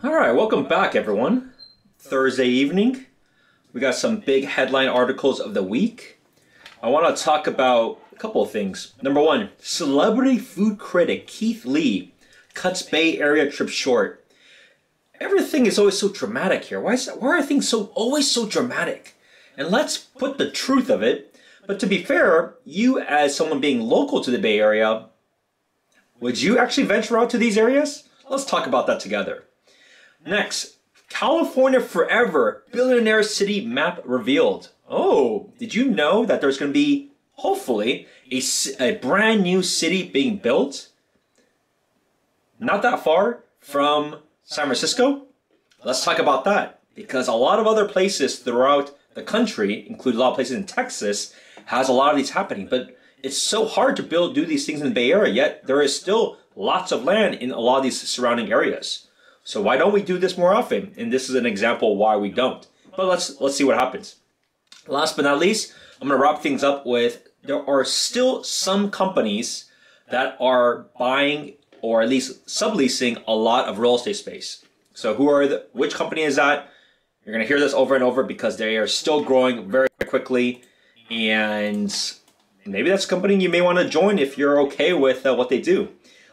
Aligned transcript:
All 0.00 0.14
right, 0.14 0.30
welcome 0.30 0.68
back, 0.68 0.94
everyone. 0.94 1.54
Thursday 1.98 2.46
evening. 2.46 3.06
We 3.72 3.80
got 3.80 3.96
some 3.96 4.20
big 4.20 4.44
headline 4.44 4.86
articles 4.86 5.40
of 5.40 5.54
the 5.54 5.62
week. 5.64 6.20
I 6.80 6.88
want 6.88 7.16
to 7.16 7.20
talk 7.20 7.48
about 7.48 8.00
a 8.12 8.16
couple 8.16 8.40
of 8.40 8.52
things. 8.52 8.94
Number 9.02 9.20
one, 9.20 9.50
celebrity 9.58 10.38
food 10.38 10.78
critic 10.78 11.26
Keith 11.26 11.64
Lee 11.64 12.14
cuts 12.54 12.80
Bay 12.80 13.18
Area 13.18 13.50
trip 13.50 13.70
short. 13.70 14.24
Everything 15.18 15.66
is 15.66 15.80
always 15.80 15.98
so 15.98 16.10
dramatic 16.10 16.66
here. 16.66 16.80
Why, 16.80 16.92
is 16.92 17.06
that, 17.06 17.20
why 17.20 17.30
are 17.30 17.42
things 17.42 17.68
so 17.68 17.86
always 17.96 18.30
so 18.30 18.46
dramatic? 18.46 19.16
And 19.56 19.66
let's 19.66 19.98
put 19.98 20.38
the 20.38 20.48
truth 20.48 20.90
of 20.90 21.02
it. 21.02 21.36
But 21.66 21.80
to 21.80 21.88
be 21.88 22.04
fair, 22.04 22.54
you 22.64 23.00
as 23.00 23.34
someone 23.34 23.60
being 23.60 23.80
local 23.80 24.22
to 24.22 24.30
the 24.30 24.38
Bay 24.38 24.60
Area, 24.60 25.06
would 26.20 26.40
you 26.40 26.56
actually 26.56 26.86
venture 26.86 27.18
out 27.18 27.30
to 27.30 27.38
these 27.38 27.58
areas? 27.58 28.04
Let's 28.30 28.44
talk 28.44 28.68
about 28.68 28.86
that 28.86 29.00
together. 29.00 29.42
Next, 30.24 30.76
California 31.08 31.80
Forever 31.80 32.64
Billionaire 32.70 33.22
City 33.22 33.64
Map 33.64 34.00
revealed. 34.04 34.70
Oh, 34.88 35.52
did 35.58 35.74
you 35.74 35.90
know 35.90 36.24
that 36.24 36.40
there's 36.40 36.58
going 36.58 36.70
to 36.70 36.78
be, 36.78 37.10
hopefully, 37.32 38.06
a, 38.30 38.42
a 38.80 38.96
brand 38.96 39.42
new 39.42 39.62
city 39.62 40.08
being 40.08 40.36
built? 40.36 40.88
Not 42.58 42.82
that 42.82 43.04
far 43.04 43.44
from 43.60 44.20
San 44.44 44.66
Francisco? 44.66 45.26
Let's 45.84 46.04
talk 46.04 46.18
about 46.18 46.44
that. 46.44 46.80
Because 46.94 47.28
a 47.28 47.32
lot 47.32 47.60
of 47.60 47.66
other 47.66 47.86
places 47.86 48.38
throughout 48.40 48.96
the 49.14 49.22
country, 49.22 49.86
including 49.88 50.18
a 50.18 50.22
lot 50.22 50.30
of 50.30 50.34
places 50.34 50.56
in 50.56 50.64
Texas, 50.64 51.34
has 51.66 51.88
a 51.88 51.92
lot 51.92 52.10
of 52.10 52.16
these 52.16 52.30
happening. 52.30 52.66
But 52.68 52.98
it's 53.22 53.38
so 53.38 53.66
hard 53.66 53.96
to 53.96 54.02
build, 54.02 54.34
do 54.34 54.44
these 54.44 54.66
things 54.66 54.80
in 54.80 54.88
the 54.88 54.94
Bay 54.94 55.12
Area, 55.12 55.32
yet 55.32 55.66
there 55.66 55.82
is 55.82 55.98
still 55.98 56.38
lots 56.56 56.92
of 56.92 57.04
land 57.04 57.34
in 57.36 57.50
a 57.50 57.58
lot 57.58 57.78
of 57.78 57.82
these 57.84 58.00
surrounding 58.00 58.50
areas. 58.50 59.07
So 59.48 59.62
why 59.62 59.78
don't 59.78 59.94
we 59.94 60.02
do 60.02 60.18
this 60.18 60.36
more 60.36 60.52
often? 60.52 60.92
And 60.98 61.10
this 61.10 61.30
is 61.30 61.34
an 61.34 61.46
example 61.46 61.96
why 61.96 62.16
we 62.16 62.28
don't. 62.28 62.66
But 62.94 63.06
let's 63.06 63.40
let's 63.40 63.56
see 63.56 63.64
what 63.64 63.78
happens. 63.78 64.16
Last 64.86 65.16
but 65.16 65.22
not 65.22 65.38
least, 65.38 65.72
I'm 66.02 66.08
gonna 66.08 66.20
wrap 66.20 66.42
things 66.42 66.62
up 66.62 66.84
with 66.84 67.26
there 67.42 67.66
are 67.66 67.82
still 67.82 68.44
some 68.44 68.90
companies 68.90 69.70
that 70.10 70.36
are 70.38 70.88
buying 70.98 71.54
or 71.80 72.02
at 72.02 72.10
least 72.10 72.46
subleasing 72.46 73.22
a 73.26 73.34
lot 73.34 73.66
of 73.70 73.78
real 73.78 73.94
estate 73.94 74.16
space. 74.16 74.66
So 74.92 75.14
who 75.14 75.30
are 75.30 75.46
the 75.46 75.66
which 75.72 75.94
company 75.94 76.24
is 76.24 76.36
that? 76.36 76.68
You're 77.24 77.34
gonna 77.34 77.46
hear 77.46 77.58
this 77.58 77.72
over 77.72 77.94
and 77.94 78.04
over 78.04 78.22
because 78.24 78.58
they 78.58 78.76
are 78.76 78.86
still 78.86 79.24
growing 79.24 79.70
very 79.70 79.88
quickly 80.08 80.60
and 81.10 81.90
maybe 82.66 82.90
that's 82.90 83.06
a 83.06 83.08
company 83.08 83.42
you 83.42 83.48
may 83.48 83.62
want 83.62 83.78
to 83.78 83.88
join 83.88 84.18
if 84.18 84.36
you're 84.36 84.60
okay 84.66 84.92
with 84.92 85.24
uh, 85.24 85.34
what 85.34 85.48
they 85.48 85.58
do. 85.58 85.88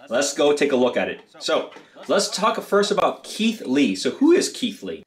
Let's 0.09 0.33
go 0.33 0.53
take 0.53 0.73
a 0.73 0.75
look 0.75 0.97
at 0.97 1.07
it. 1.07 1.21
So 1.39 1.71
let's 2.07 2.29
talk 2.29 2.61
first 2.61 2.91
about 2.91 3.23
Keith 3.23 3.61
Lee. 3.65 3.95
So 3.95 4.11
who 4.11 4.31
is 4.31 4.49
Keith 4.49 4.83
Lee? 4.83 5.03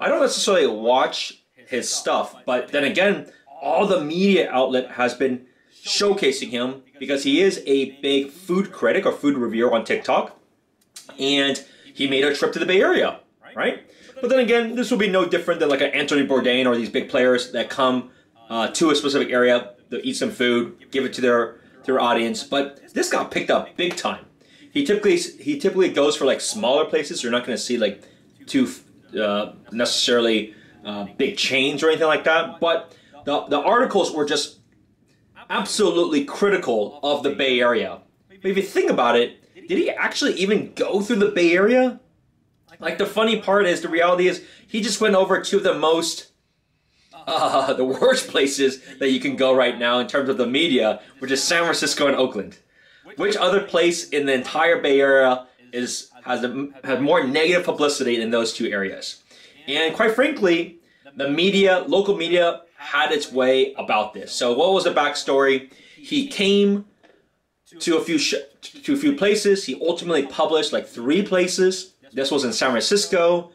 I 0.00 0.08
don't 0.08 0.20
necessarily 0.20 0.66
watch 0.66 1.42
his 1.66 1.92
stuff, 1.92 2.34
but 2.46 2.68
then 2.68 2.84
again, 2.84 3.30
all 3.60 3.86
the 3.86 4.00
media 4.00 4.50
outlet 4.50 4.92
has 4.92 5.14
been 5.14 5.46
showcasing 5.84 6.50
him 6.50 6.82
because 6.98 7.24
he 7.24 7.40
is 7.40 7.62
a 7.66 7.92
big 8.00 8.30
food 8.30 8.72
critic 8.72 9.04
or 9.06 9.12
food 9.12 9.36
reviewer 9.36 9.74
on 9.74 9.84
TikTok, 9.84 10.38
and 11.18 11.64
he 11.92 12.08
made 12.08 12.24
a 12.24 12.34
trip 12.34 12.52
to 12.52 12.58
the 12.58 12.66
Bay 12.66 12.80
Area, 12.80 13.20
right? 13.54 13.82
But 14.20 14.30
then 14.30 14.40
again, 14.40 14.74
this 14.74 14.90
will 14.90 14.98
be 14.98 15.08
no 15.08 15.26
different 15.26 15.60
than 15.60 15.68
like 15.68 15.80
an 15.80 15.90
Anthony 15.90 16.26
Bourdain 16.26 16.66
or 16.66 16.76
these 16.76 16.90
big 16.90 17.08
players 17.08 17.52
that 17.52 17.70
come 17.70 18.10
uh, 18.48 18.68
to 18.68 18.90
a 18.90 18.94
specific 18.96 19.30
area, 19.30 19.74
they'll 19.90 20.00
eat 20.02 20.14
some 20.14 20.30
food, 20.30 20.86
give 20.90 21.04
it 21.04 21.12
to 21.14 21.20
their 21.20 21.60
their 21.84 22.00
audience. 22.00 22.42
But 22.44 22.92
this 22.94 23.10
got 23.10 23.30
picked 23.30 23.50
up 23.50 23.76
big 23.76 23.96
time. 23.96 24.24
He 24.72 24.84
typically 24.84 25.16
he 25.16 25.58
typically 25.58 25.90
goes 25.90 26.16
for 26.16 26.24
like 26.24 26.40
smaller 26.40 26.84
places. 26.84 27.22
You're 27.22 27.32
not 27.32 27.44
going 27.46 27.56
to 27.56 27.62
see 27.62 27.78
like 27.78 28.02
too 28.46 28.70
uh, 29.18 29.52
necessarily 29.72 30.54
uh, 30.84 31.06
big 31.16 31.36
chains 31.36 31.82
or 31.82 31.88
anything 31.88 32.06
like 32.06 32.24
that. 32.24 32.60
But 32.60 32.94
the 33.24 33.46
the 33.46 33.58
articles 33.60 34.12
were 34.12 34.24
just 34.24 34.58
absolutely 35.50 36.24
critical 36.24 37.00
of 37.02 37.22
the 37.22 37.30
Bay 37.30 37.60
Area. 37.60 38.00
But 38.28 38.50
if 38.50 38.56
you 38.56 38.62
think 38.62 38.90
about 38.90 39.16
it, 39.16 39.42
did 39.68 39.78
he 39.78 39.90
actually 39.90 40.34
even 40.34 40.72
go 40.74 41.00
through 41.00 41.16
the 41.16 41.30
Bay 41.30 41.52
Area? 41.52 42.00
Like 42.80 42.98
the 42.98 43.06
funny 43.06 43.40
part 43.40 43.66
is, 43.66 43.80
the 43.80 43.88
reality 43.88 44.28
is, 44.28 44.44
he 44.66 44.80
just 44.80 45.00
went 45.00 45.14
over 45.14 45.40
to 45.40 45.58
the 45.58 45.74
most 45.74 46.30
uh, 47.26 47.72
the 47.74 47.84
worst 47.84 48.28
places 48.28 48.80
that 48.98 49.10
you 49.10 49.20
can 49.20 49.36
go 49.36 49.54
right 49.54 49.78
now 49.78 49.98
in 49.98 50.06
terms 50.06 50.28
of 50.28 50.36
the 50.36 50.46
media, 50.46 51.00
which 51.18 51.30
is 51.30 51.42
San 51.42 51.64
Francisco 51.64 52.06
and 52.06 52.16
Oakland. 52.16 52.58
Which 53.16 53.36
other 53.36 53.60
place 53.60 54.08
in 54.10 54.26
the 54.26 54.34
entire 54.34 54.80
Bay 54.80 55.00
Area 55.00 55.46
is 55.72 56.10
has 56.24 56.44
a, 56.44 56.68
has 56.84 57.00
more 57.00 57.24
negative 57.24 57.64
publicity 57.64 58.18
than 58.18 58.30
those 58.30 58.52
two 58.52 58.68
areas? 58.68 59.22
And 59.66 59.94
quite 59.94 60.14
frankly, 60.14 60.78
the 61.16 61.28
media, 61.28 61.84
local 61.86 62.16
media, 62.16 62.62
had 62.76 63.12
its 63.12 63.32
way 63.32 63.74
about 63.74 64.14
this. 64.14 64.32
So 64.32 64.56
what 64.56 64.72
was 64.72 64.84
the 64.84 64.94
backstory? 64.94 65.70
He 65.96 66.28
came 66.28 66.86
to 67.80 67.96
a 67.96 68.00
few 68.00 68.18
to 68.18 68.92
a 68.92 68.96
few 68.96 69.14
places. 69.14 69.64
He 69.64 69.74
ultimately 69.80 70.26
published 70.26 70.72
like 70.72 70.86
three 70.86 71.22
places. 71.22 71.94
This 72.12 72.30
was 72.30 72.44
in 72.44 72.52
San 72.52 72.70
Francisco, 72.70 73.52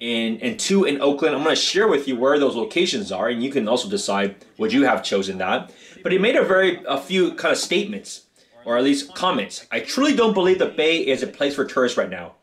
and, 0.00 0.42
and 0.42 0.58
two 0.58 0.84
in 0.84 1.00
Oakland. 1.00 1.36
I'm 1.36 1.44
going 1.44 1.54
to 1.54 1.60
share 1.60 1.86
with 1.86 2.08
you 2.08 2.16
where 2.16 2.38
those 2.38 2.56
locations 2.56 3.12
are, 3.12 3.28
and 3.28 3.42
you 3.42 3.50
can 3.52 3.68
also 3.68 3.88
decide 3.88 4.44
would 4.58 4.72
you 4.72 4.84
have 4.84 5.04
chosen 5.04 5.38
that. 5.38 5.72
But 6.02 6.10
he 6.10 6.18
made 6.18 6.34
a 6.34 6.44
very 6.44 6.82
a 6.86 6.98
few 6.98 7.34
kind 7.34 7.52
of 7.52 7.58
statements, 7.58 8.22
or 8.64 8.76
at 8.76 8.84
least 8.84 9.14
comments. 9.14 9.66
I 9.70 9.80
truly 9.80 10.14
don't 10.14 10.34
believe 10.34 10.58
the 10.58 10.66
Bay 10.66 10.98
is 10.98 11.22
a 11.22 11.26
place 11.26 11.54
for 11.54 11.64
tourists 11.64 11.98
right 11.98 12.10
now. 12.10 12.34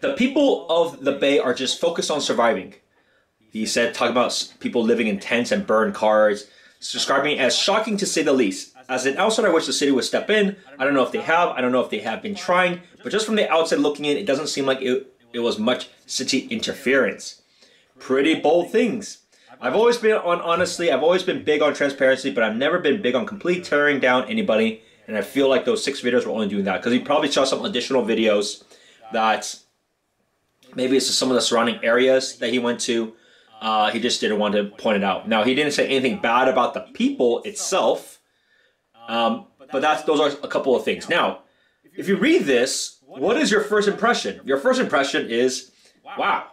The 0.00 0.14
people 0.14 0.66
of 0.68 1.04
the 1.04 1.12
Bay 1.12 1.38
are 1.38 1.54
just 1.54 1.80
focused 1.80 2.10
on 2.10 2.20
surviving. 2.20 2.74
He 3.50 3.66
said, 3.66 3.94
talking 3.94 4.12
about 4.12 4.54
people 4.60 4.82
living 4.82 5.06
in 5.06 5.18
tents 5.18 5.50
and 5.50 5.66
burned 5.66 5.94
cars, 5.94 6.48
describing 6.80 7.38
as 7.38 7.56
shocking 7.56 7.96
to 7.96 8.06
say 8.06 8.22
the 8.22 8.32
least. 8.32 8.74
As 8.88 9.06
an 9.06 9.16
outsider, 9.16 9.48
I 9.48 9.52
wish 9.52 9.66
the 9.66 9.72
city 9.72 9.90
would 9.90 10.04
step 10.04 10.30
in. 10.30 10.56
I 10.78 10.84
don't 10.84 10.94
know 10.94 11.02
if 11.02 11.10
they 11.10 11.22
have. 11.22 11.48
I 11.50 11.60
don't 11.60 11.72
know 11.72 11.80
if 11.80 11.90
they 11.90 12.00
have 12.00 12.22
been 12.22 12.34
trying. 12.34 12.82
But 13.02 13.10
just 13.10 13.26
from 13.26 13.36
the 13.36 13.50
outside 13.50 13.80
looking 13.80 14.04
in, 14.04 14.16
it 14.16 14.26
doesn't 14.26 14.48
seem 14.48 14.66
like 14.66 14.80
it 14.82 15.12
it 15.32 15.40
was 15.40 15.58
much 15.58 15.90
city 16.06 16.46
interference. 16.48 17.42
Pretty 17.98 18.34
bold 18.40 18.70
things. 18.70 19.18
I've 19.60 19.74
always 19.74 19.96
been 19.96 20.16
on, 20.16 20.40
honestly, 20.40 20.90
I've 20.90 21.02
always 21.02 21.22
been 21.22 21.44
big 21.44 21.62
on 21.62 21.74
transparency, 21.74 22.30
but 22.30 22.44
I've 22.44 22.56
never 22.56 22.78
been 22.78 23.02
big 23.02 23.14
on 23.14 23.26
complete 23.26 23.64
tearing 23.64 24.00
down 24.00 24.28
anybody. 24.28 24.82
And 25.06 25.16
I 25.16 25.22
feel 25.22 25.48
like 25.48 25.64
those 25.64 25.84
six 25.84 26.00
videos 26.00 26.24
were 26.26 26.32
only 26.32 26.48
doing 26.48 26.64
that 26.64 26.78
because 26.78 26.92
he 26.92 26.98
probably 26.98 27.30
saw 27.30 27.44
some 27.44 27.64
additional 27.64 28.02
videos 28.04 28.64
that 29.12 29.56
maybe 30.74 30.96
it's 30.96 31.06
just 31.06 31.18
some 31.18 31.30
of 31.30 31.34
the 31.34 31.40
surrounding 31.40 31.82
areas 31.84 32.38
that 32.38 32.50
he 32.50 32.58
went 32.58 32.80
to. 32.80 33.14
Uh, 33.60 33.90
he 33.90 34.00
just 34.00 34.20
didn't 34.20 34.38
want 34.38 34.54
to 34.54 34.64
point 34.64 34.96
it 34.96 35.04
out. 35.04 35.28
Now, 35.28 35.42
he 35.44 35.54
didn't 35.54 35.72
say 35.72 35.88
anything 35.88 36.20
bad 36.20 36.48
about 36.48 36.74
the 36.74 36.80
people 36.80 37.42
itself, 37.44 38.20
um, 39.08 39.46
but 39.72 39.80
that's 39.80 40.02
those 40.02 40.20
are 40.20 40.38
a 40.42 40.48
couple 40.48 40.76
of 40.76 40.84
things. 40.84 41.08
Now, 41.08 41.42
if 41.96 42.08
you 42.08 42.16
read 42.16 42.42
this, 42.42 42.98
what 43.06 43.36
is 43.38 43.50
your 43.50 43.62
first 43.62 43.88
impression? 43.88 44.40
Your 44.44 44.58
first 44.58 44.78
impression 44.78 45.30
is, 45.30 45.70
wow, 46.18 46.48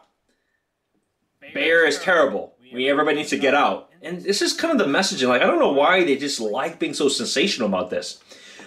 Bear 1.53 1.86
is 1.86 2.00
terrible. 2.00 2.56
We 2.74 2.90
everybody 2.90 3.18
needs 3.18 3.30
to 3.30 3.38
get 3.38 3.53
out. 3.53 3.90
And 4.02 4.22
this 4.22 4.42
is 4.42 4.53
kind 4.53 4.72
of 4.72 4.86
the 4.86 4.92
messaging. 4.92 5.28
Like 5.28 5.42
I 5.42 5.46
don't 5.46 5.59
know 5.59 5.72
why 5.72 6.03
they 6.03 6.18
just 6.18 6.40
like 6.40 6.80
being 6.80 6.94
so 6.94 7.09
sensational 7.09 7.68
about 7.68 7.90
this. 7.90 8.22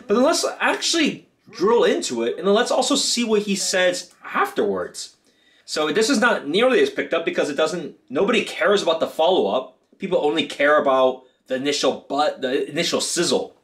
But 0.06 0.15
then 0.15 0.22
let's 0.22 0.44
actually 0.61 1.28
drill 1.50 1.84
into 1.84 2.22
it, 2.22 2.39
and 2.39 2.47
then 2.47 2.55
let's 2.55 2.71
also 2.71 2.94
see 2.94 3.25
what 3.25 3.43
he 3.43 3.56
says 3.56 4.12
afterwards. 4.25 5.17
So 5.65 5.93
this 5.93 6.11
is 6.11 6.21
not 6.21 6.47
nearly 6.47 6.81
as 6.81 6.91
picked 6.91 7.12
up 7.12 7.25
because 7.25 7.50
it 7.50 7.56
doesn't. 7.56 7.97
Nobody 8.09 8.45
cares 8.45 8.83
about 8.83 9.00
the 9.00 9.06
follow 9.06 9.49
up. 9.49 9.78
People 9.99 10.25
only 10.25 10.47
care 10.47 10.81
about 10.81 11.25
the 11.49 11.56
initial 11.56 12.06
but 12.09 12.41
the 12.41 12.69
initial 12.71 13.00
sizzle. 13.00 13.56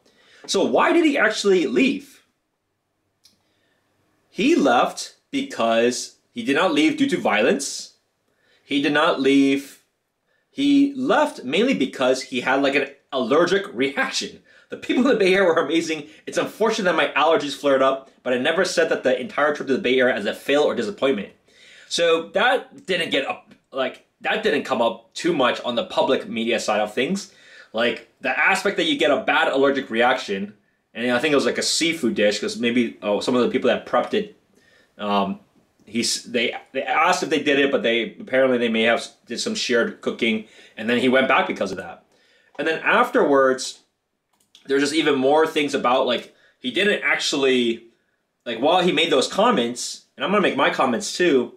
So 0.46 0.64
why 0.64 0.92
did 0.92 1.04
he 1.04 1.16
actually 1.16 1.66
leave? 1.66 2.24
He 4.30 4.56
left 4.56 5.16
because 5.30 6.16
he 6.32 6.42
did 6.42 6.56
not 6.56 6.72
leave 6.72 6.96
due 6.96 7.08
to 7.08 7.18
violence. 7.18 7.94
He 8.64 8.82
did 8.82 8.92
not 8.92 9.20
leave. 9.20 9.84
He 10.50 10.94
left 10.94 11.44
mainly 11.44 11.74
because 11.74 12.22
he 12.22 12.40
had 12.40 12.62
like 12.62 12.74
an 12.74 12.88
allergic 13.12 13.72
reaction. 13.72 14.41
The 14.72 14.78
people 14.78 15.02
in 15.02 15.10
the 15.10 15.16
Bay 15.16 15.34
Area 15.34 15.46
were 15.46 15.64
amazing. 15.64 16.08
It's 16.26 16.38
unfortunate 16.38 16.84
that 16.84 16.96
my 16.96 17.08
allergies 17.14 17.54
flared 17.54 17.82
up, 17.82 18.10
but 18.22 18.32
I 18.32 18.38
never 18.38 18.64
said 18.64 18.88
that 18.88 19.02
the 19.02 19.20
entire 19.20 19.54
trip 19.54 19.68
to 19.68 19.74
the 19.74 19.82
Bay 19.82 20.00
Area 20.00 20.14
as 20.14 20.24
a 20.24 20.34
fail 20.34 20.62
or 20.62 20.74
disappointment. 20.74 21.34
So 21.88 22.30
that 22.30 22.86
didn't 22.86 23.10
get 23.10 23.26
up, 23.28 23.52
like, 23.70 24.06
that 24.22 24.42
didn't 24.42 24.64
come 24.64 24.80
up 24.80 25.12
too 25.12 25.34
much 25.34 25.60
on 25.60 25.74
the 25.74 25.84
public 25.84 26.26
media 26.26 26.58
side 26.58 26.80
of 26.80 26.94
things. 26.94 27.34
Like, 27.74 28.08
the 28.22 28.30
aspect 28.30 28.78
that 28.78 28.84
you 28.84 28.96
get 28.96 29.10
a 29.10 29.22
bad 29.22 29.48
allergic 29.48 29.90
reaction 29.90 30.54
and 30.94 31.10
I 31.10 31.18
think 31.18 31.32
it 31.32 31.36
was 31.36 31.46
like 31.46 31.58
a 31.58 31.62
seafood 31.62 32.14
dish 32.14 32.38
because 32.38 32.58
maybe 32.58 32.98
oh, 33.02 33.20
some 33.20 33.34
of 33.34 33.42
the 33.42 33.48
people 33.48 33.68
that 33.68 33.86
prepped 33.86 34.14
it, 34.14 34.36
um, 34.98 35.40
he's 35.86 36.24
they 36.24 36.54
they 36.72 36.82
asked 36.82 37.22
if 37.22 37.30
they 37.30 37.42
did 37.42 37.58
it, 37.58 37.70
but 37.70 37.82
they 37.82 38.16
apparently 38.20 38.58
they 38.58 38.68
may 38.68 38.82
have 38.82 39.06
did 39.26 39.40
some 39.40 39.54
shared 39.54 40.00
cooking, 40.02 40.46
and 40.76 40.88
then 40.88 40.98
he 40.98 41.08
went 41.08 41.28
back 41.28 41.46
because 41.46 41.70
of 41.70 41.78
that. 41.78 42.04
And 42.58 42.68
then 42.68 42.80
afterwards, 42.80 43.80
there's 44.66 44.82
just 44.82 44.94
even 44.94 45.16
more 45.16 45.46
things 45.46 45.74
about 45.74 46.06
like 46.06 46.34
he 46.58 46.70
didn't 46.70 47.02
actually 47.02 47.88
like 48.46 48.58
while 48.58 48.82
he 48.82 48.92
made 48.92 49.10
those 49.10 49.28
comments, 49.28 50.06
and 50.16 50.24
I'm 50.24 50.30
gonna 50.30 50.42
make 50.42 50.56
my 50.56 50.70
comments 50.70 51.16
too, 51.16 51.54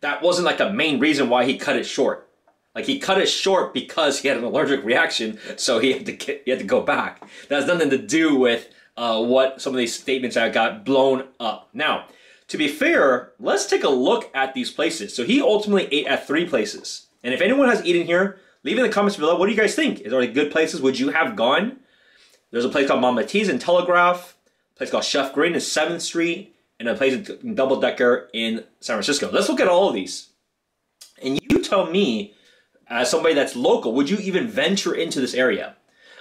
that 0.00 0.22
wasn't 0.22 0.46
like 0.46 0.58
the 0.58 0.72
main 0.72 1.00
reason 1.00 1.28
why 1.28 1.44
he 1.44 1.56
cut 1.56 1.76
it 1.76 1.84
short. 1.84 2.28
Like 2.74 2.84
he 2.84 2.98
cut 2.98 3.18
it 3.18 3.28
short 3.28 3.72
because 3.72 4.20
he 4.20 4.28
had 4.28 4.36
an 4.36 4.44
allergic 4.44 4.84
reaction, 4.84 5.38
so 5.56 5.78
he 5.78 5.92
had 5.92 6.06
to 6.06 6.12
get, 6.12 6.42
he 6.44 6.50
had 6.50 6.60
to 6.60 6.66
go 6.66 6.82
back. 6.82 7.26
That 7.48 7.56
has 7.56 7.66
nothing 7.66 7.90
to 7.90 7.98
do 7.98 8.36
with 8.36 8.68
uh, 8.96 9.22
what 9.22 9.62
some 9.62 9.72
of 9.72 9.78
these 9.78 9.98
statements 9.98 10.34
that 10.34 10.52
got 10.52 10.84
blown 10.84 11.28
up. 11.40 11.70
Now, 11.72 12.06
to 12.48 12.58
be 12.58 12.68
fair, 12.68 13.32
let's 13.40 13.66
take 13.66 13.84
a 13.84 13.88
look 13.88 14.30
at 14.34 14.54
these 14.54 14.70
places. 14.70 15.14
So 15.14 15.24
he 15.24 15.40
ultimately 15.40 15.88
ate 15.90 16.06
at 16.06 16.26
three 16.26 16.46
places. 16.46 17.06
And 17.24 17.34
if 17.34 17.40
anyone 17.40 17.68
has 17.68 17.84
eaten 17.84 18.06
here, 18.06 18.38
leave 18.62 18.76
in 18.76 18.84
the 18.84 18.92
comments 18.92 19.16
below. 19.16 19.36
What 19.36 19.46
do 19.46 19.52
you 19.52 19.58
guys 19.58 19.74
think? 19.74 20.00
Is 20.00 20.10
there 20.10 20.20
like 20.20 20.34
good 20.34 20.52
places? 20.52 20.80
Would 20.80 20.98
you 20.98 21.08
have 21.08 21.34
gone? 21.34 21.80
There's 22.50 22.64
a 22.64 22.68
place 22.68 22.88
called 22.88 23.00
Mama 23.00 23.24
T's 23.24 23.48
in 23.48 23.58
Telegraph, 23.58 24.36
a 24.74 24.78
place 24.78 24.90
called 24.90 25.04
Chef 25.04 25.32
Green 25.32 25.54
in 25.54 25.60
7th 25.60 26.00
Street, 26.00 26.54
and 26.78 26.88
a 26.88 26.94
place 26.94 27.28
in 27.28 27.54
Double 27.54 27.80
Decker 27.80 28.28
in 28.32 28.64
San 28.80 28.96
Francisco. 28.96 29.30
Let's 29.30 29.48
look 29.48 29.60
at 29.60 29.68
all 29.68 29.88
of 29.88 29.94
these. 29.94 30.30
And 31.22 31.40
you 31.50 31.62
tell 31.62 31.86
me, 31.86 32.34
as 32.88 33.10
somebody 33.10 33.34
that's 33.34 33.56
local, 33.56 33.94
would 33.94 34.10
you 34.10 34.18
even 34.18 34.46
venture 34.46 34.94
into 34.94 35.20
this 35.20 35.34
area? 35.34 35.76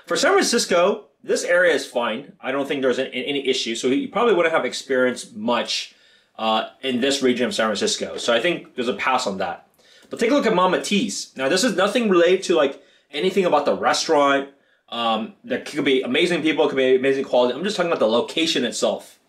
For 0.05 0.15
San 0.15 0.31
Francisco, 0.31 1.05
this 1.23 1.43
area 1.43 1.73
is 1.73 1.85
fine. 1.85 2.33
I 2.39 2.51
don't 2.51 2.67
think 2.67 2.81
there's 2.81 2.99
any, 2.99 3.47
issue. 3.47 3.75
So 3.75 3.87
you 3.87 4.07
probably 4.07 4.35
wouldn't 4.35 4.53
have 4.53 4.65
experienced 4.65 5.35
much 5.35 5.95
uh, 6.37 6.69
in 6.81 7.01
this 7.01 7.21
region 7.21 7.47
of 7.47 7.55
San 7.55 7.67
Francisco. 7.67 8.17
So 8.17 8.33
I 8.33 8.39
think 8.39 8.75
there's 8.75 8.87
a 8.87 8.93
pass 8.93 9.25
on 9.27 9.39
that. 9.39 9.67
But 10.09 10.19
take 10.19 10.31
a 10.31 10.33
look 10.33 10.45
at 10.45 10.55
Mama 10.55 10.81
T's. 10.81 11.33
Now, 11.35 11.49
this 11.49 11.63
is 11.63 11.75
nothing 11.75 12.09
related 12.09 12.43
to 12.43 12.55
like 12.55 12.81
anything 13.11 13.45
about 13.45 13.65
the 13.65 13.75
restaurant. 13.75 14.49
Um, 14.95 15.33
there 15.43 15.59
could 15.59 15.83
be 15.83 16.03
amazing 16.03 16.41
people, 16.41 16.69
could 16.69 16.77
be 16.77 16.95
amazing 16.95 17.25
quality. 17.25 17.53
I'm 17.53 17.65
just 17.65 17.75
talking 17.75 17.91
about 17.91 17.99
the 17.99 18.07
location 18.07 18.63
itself. 18.63 19.19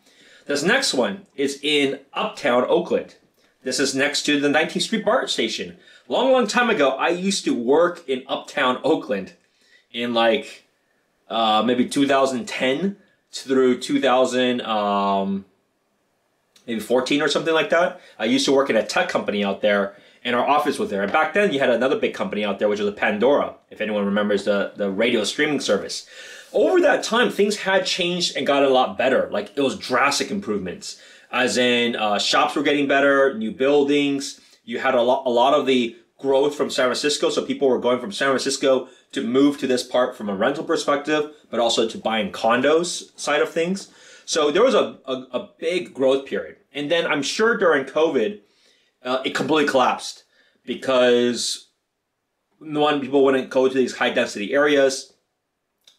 This 0.47 0.63
next 0.63 0.95
one 0.95 1.27
is 1.35 1.59
in 1.61 1.99
Uptown 2.13 2.65
Oakland. 2.69 3.17
This 3.65 3.81
is 3.81 3.93
next 3.93 4.23
to 4.27 4.39
the 4.39 4.47
19th 4.47 4.83
Street 4.83 5.05
BART 5.05 5.29
station. 5.29 5.77
Long, 6.07 6.31
long 6.31 6.47
time 6.47 6.71
ago, 6.71 6.91
I 6.91 7.09
used 7.09 7.45
to 7.47 7.53
work 7.53 8.09
in 8.09 8.23
Uptown 8.29 8.79
Oakland 8.85 9.33
in 9.91 10.15
like 10.15 10.69
uh, 11.29 11.65
maybe 11.67 11.89
2010 11.89 12.97
through 13.33 13.81
2000. 13.81 14.61
Um, 14.61 15.47
maybe 16.69 16.79
14 16.79 17.23
or 17.23 17.29
something 17.29 17.55
like 17.55 17.71
that. 17.71 18.01
I 18.21 18.27
used 18.27 18.45
to 18.45 18.53
work 18.53 18.71
in 18.71 18.77
a 18.77 18.87
tech 18.87 19.09
company 19.09 19.45
out 19.45 19.63
there, 19.63 19.97
and 20.27 20.35
our 20.35 20.45
office 20.45 20.77
was 20.77 20.91
there. 20.91 21.05
And 21.05 21.13
back 21.13 21.35
then, 21.35 21.53
you 21.53 21.61
had 21.61 21.71
another 21.71 21.97
big 21.97 22.13
company 22.13 22.45
out 22.45 22.59
there, 22.59 22.69
which 22.69 22.81
was 22.81 22.93
Pandora, 22.95 23.55
if 23.71 23.81
anyone 23.81 24.05
remembers 24.05 24.45
the, 24.45 24.73
the 24.75 24.91
radio 24.91 25.23
streaming 25.23 25.61
service. 25.61 26.05
Over 26.53 26.81
that 26.81 27.05
time, 27.05 27.31
things 27.31 27.59
had 27.59 27.87
changed 27.87 28.37
and 28.37 28.45
got 28.45 28.65
a 28.65 28.69
lot 28.69 28.99
better. 28.99 29.29
Like, 29.31 29.53
it 29.57 29.61
was 29.61 29.79
drastic 29.79 30.33
improvements. 30.33 31.01
As 31.31 31.57
in, 31.57 31.95
uh, 31.95 32.19
shops 32.19 32.57
were 32.57 32.65
getting 32.65 32.89
better, 32.89 33.35
new 33.35 33.53
buildings. 33.53 34.41
You 34.65 34.81
had 34.81 34.97
a 34.97 35.03
lot, 35.03 35.27
a 35.27 35.31
lot 35.31 35.55
of 35.55 35.65
the 35.65 35.97
growth 36.19 36.57
from 36.57 36.71
San 36.71 36.87
Francisco. 36.87 37.31
So 37.31 37.45
people 37.45 37.69
were 37.69 37.79
going 37.79 38.01
from 38.01 38.11
San 38.11 38.29
Francisco 38.29 38.89
to 39.13 39.23
move 39.23 39.59
to 39.59 39.69
this 39.69 39.85
part 39.85 40.17
from 40.17 40.29
a 40.29 40.35
rental 40.35 40.65
perspective, 40.65 41.35
but 41.51 41.61
also 41.61 41.89
to 41.89 41.99
buying 41.99 42.33
condos 42.33 43.17
side 43.17 43.43
of 43.43 43.51
things. 43.51 43.93
So 44.25 44.51
there 44.51 44.65
was 44.65 44.75
a, 44.75 44.99
a, 45.07 45.13
a 45.33 45.51
big 45.61 45.95
growth 45.95 46.27
period. 46.27 46.57
And 46.73 46.91
then 46.91 47.07
I'm 47.07 47.23
sure 47.23 47.57
during 47.57 47.85
COVID, 47.85 48.41
uh, 49.07 49.23
it 49.25 49.35
completely 49.35 49.71
collapsed 49.71 50.25
because 50.67 51.69
one, 52.59 53.01
people 53.01 53.25
wouldn't 53.25 53.51
go 53.51 53.69
to 53.69 53.75
these 53.75 53.97
high 53.97 54.11
density 54.11 54.53
areas. 54.53 55.15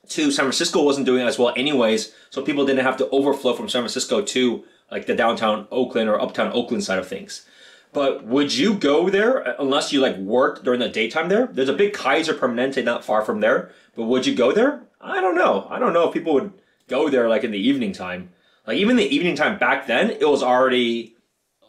Two, 0.08 0.30
San 0.32 0.44
Francisco 0.44 0.84
wasn't 0.84 1.06
doing 1.06 1.26
as 1.26 1.40
well 1.40 1.54
anyways, 1.56 2.14
so 2.30 2.42
people 2.42 2.66
didn't 2.66 2.86
have 2.86 2.98
to 2.98 3.10
overflow 3.10 3.54
from 3.54 3.70
San 3.70 3.82
Francisco 3.82 4.22
to 4.22 4.64
like 4.92 5.06
the 5.06 5.16
downtown 5.16 5.68
Oakland 5.72 6.10
or 6.10 6.22
uptown 6.22 6.52
Oakland 6.54 6.84
side 6.84 7.00
of 7.00 7.08
things. 7.08 7.46
But 7.94 8.26
would 8.26 8.56
you 8.56 8.76
go 8.76 9.10
there 9.10 9.56
unless 9.60 9.92
you 9.92 10.02
like 10.02 10.18
worked 10.18 10.64
during 10.64 10.80
the 10.80 10.90
daytime 10.90 11.30
there? 11.30 11.48
There's 11.48 11.70
a 11.70 11.74
big 11.74 11.94
Kaiser 11.94 12.34
Permanente 12.34 12.84
not 12.84 13.06
far 13.06 13.24
from 13.24 13.40
there, 13.40 13.72
but 13.96 14.04
would 14.04 14.26
you 14.26 14.36
go 14.36 14.52
there? 14.52 14.84
I 15.00 15.22
don't 15.22 15.36
know. 15.36 15.68
I 15.70 15.80
don't 15.80 15.94
know 15.94 16.08
if 16.08 16.14
people 16.14 16.34
would 16.34 16.54
go 16.88 17.10
there 17.10 17.30
like 17.30 17.44
in 17.44 17.52
the 17.52 17.68
evening 17.68 17.94
time. 17.94 18.30
Like 18.66 18.78
even 18.78 18.98
the 18.98 19.16
evening 19.16 19.36
time 19.36 19.58
back 19.58 19.88
then, 19.88 20.12
it 20.12 20.28
was 20.28 20.44
already 20.44 21.16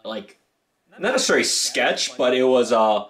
like 0.05 0.38
not 1.00 1.12
necessarily 1.12 1.44
sketch, 1.44 2.16
but 2.16 2.34
it 2.34 2.44
was 2.44 2.72
uh 2.72 3.04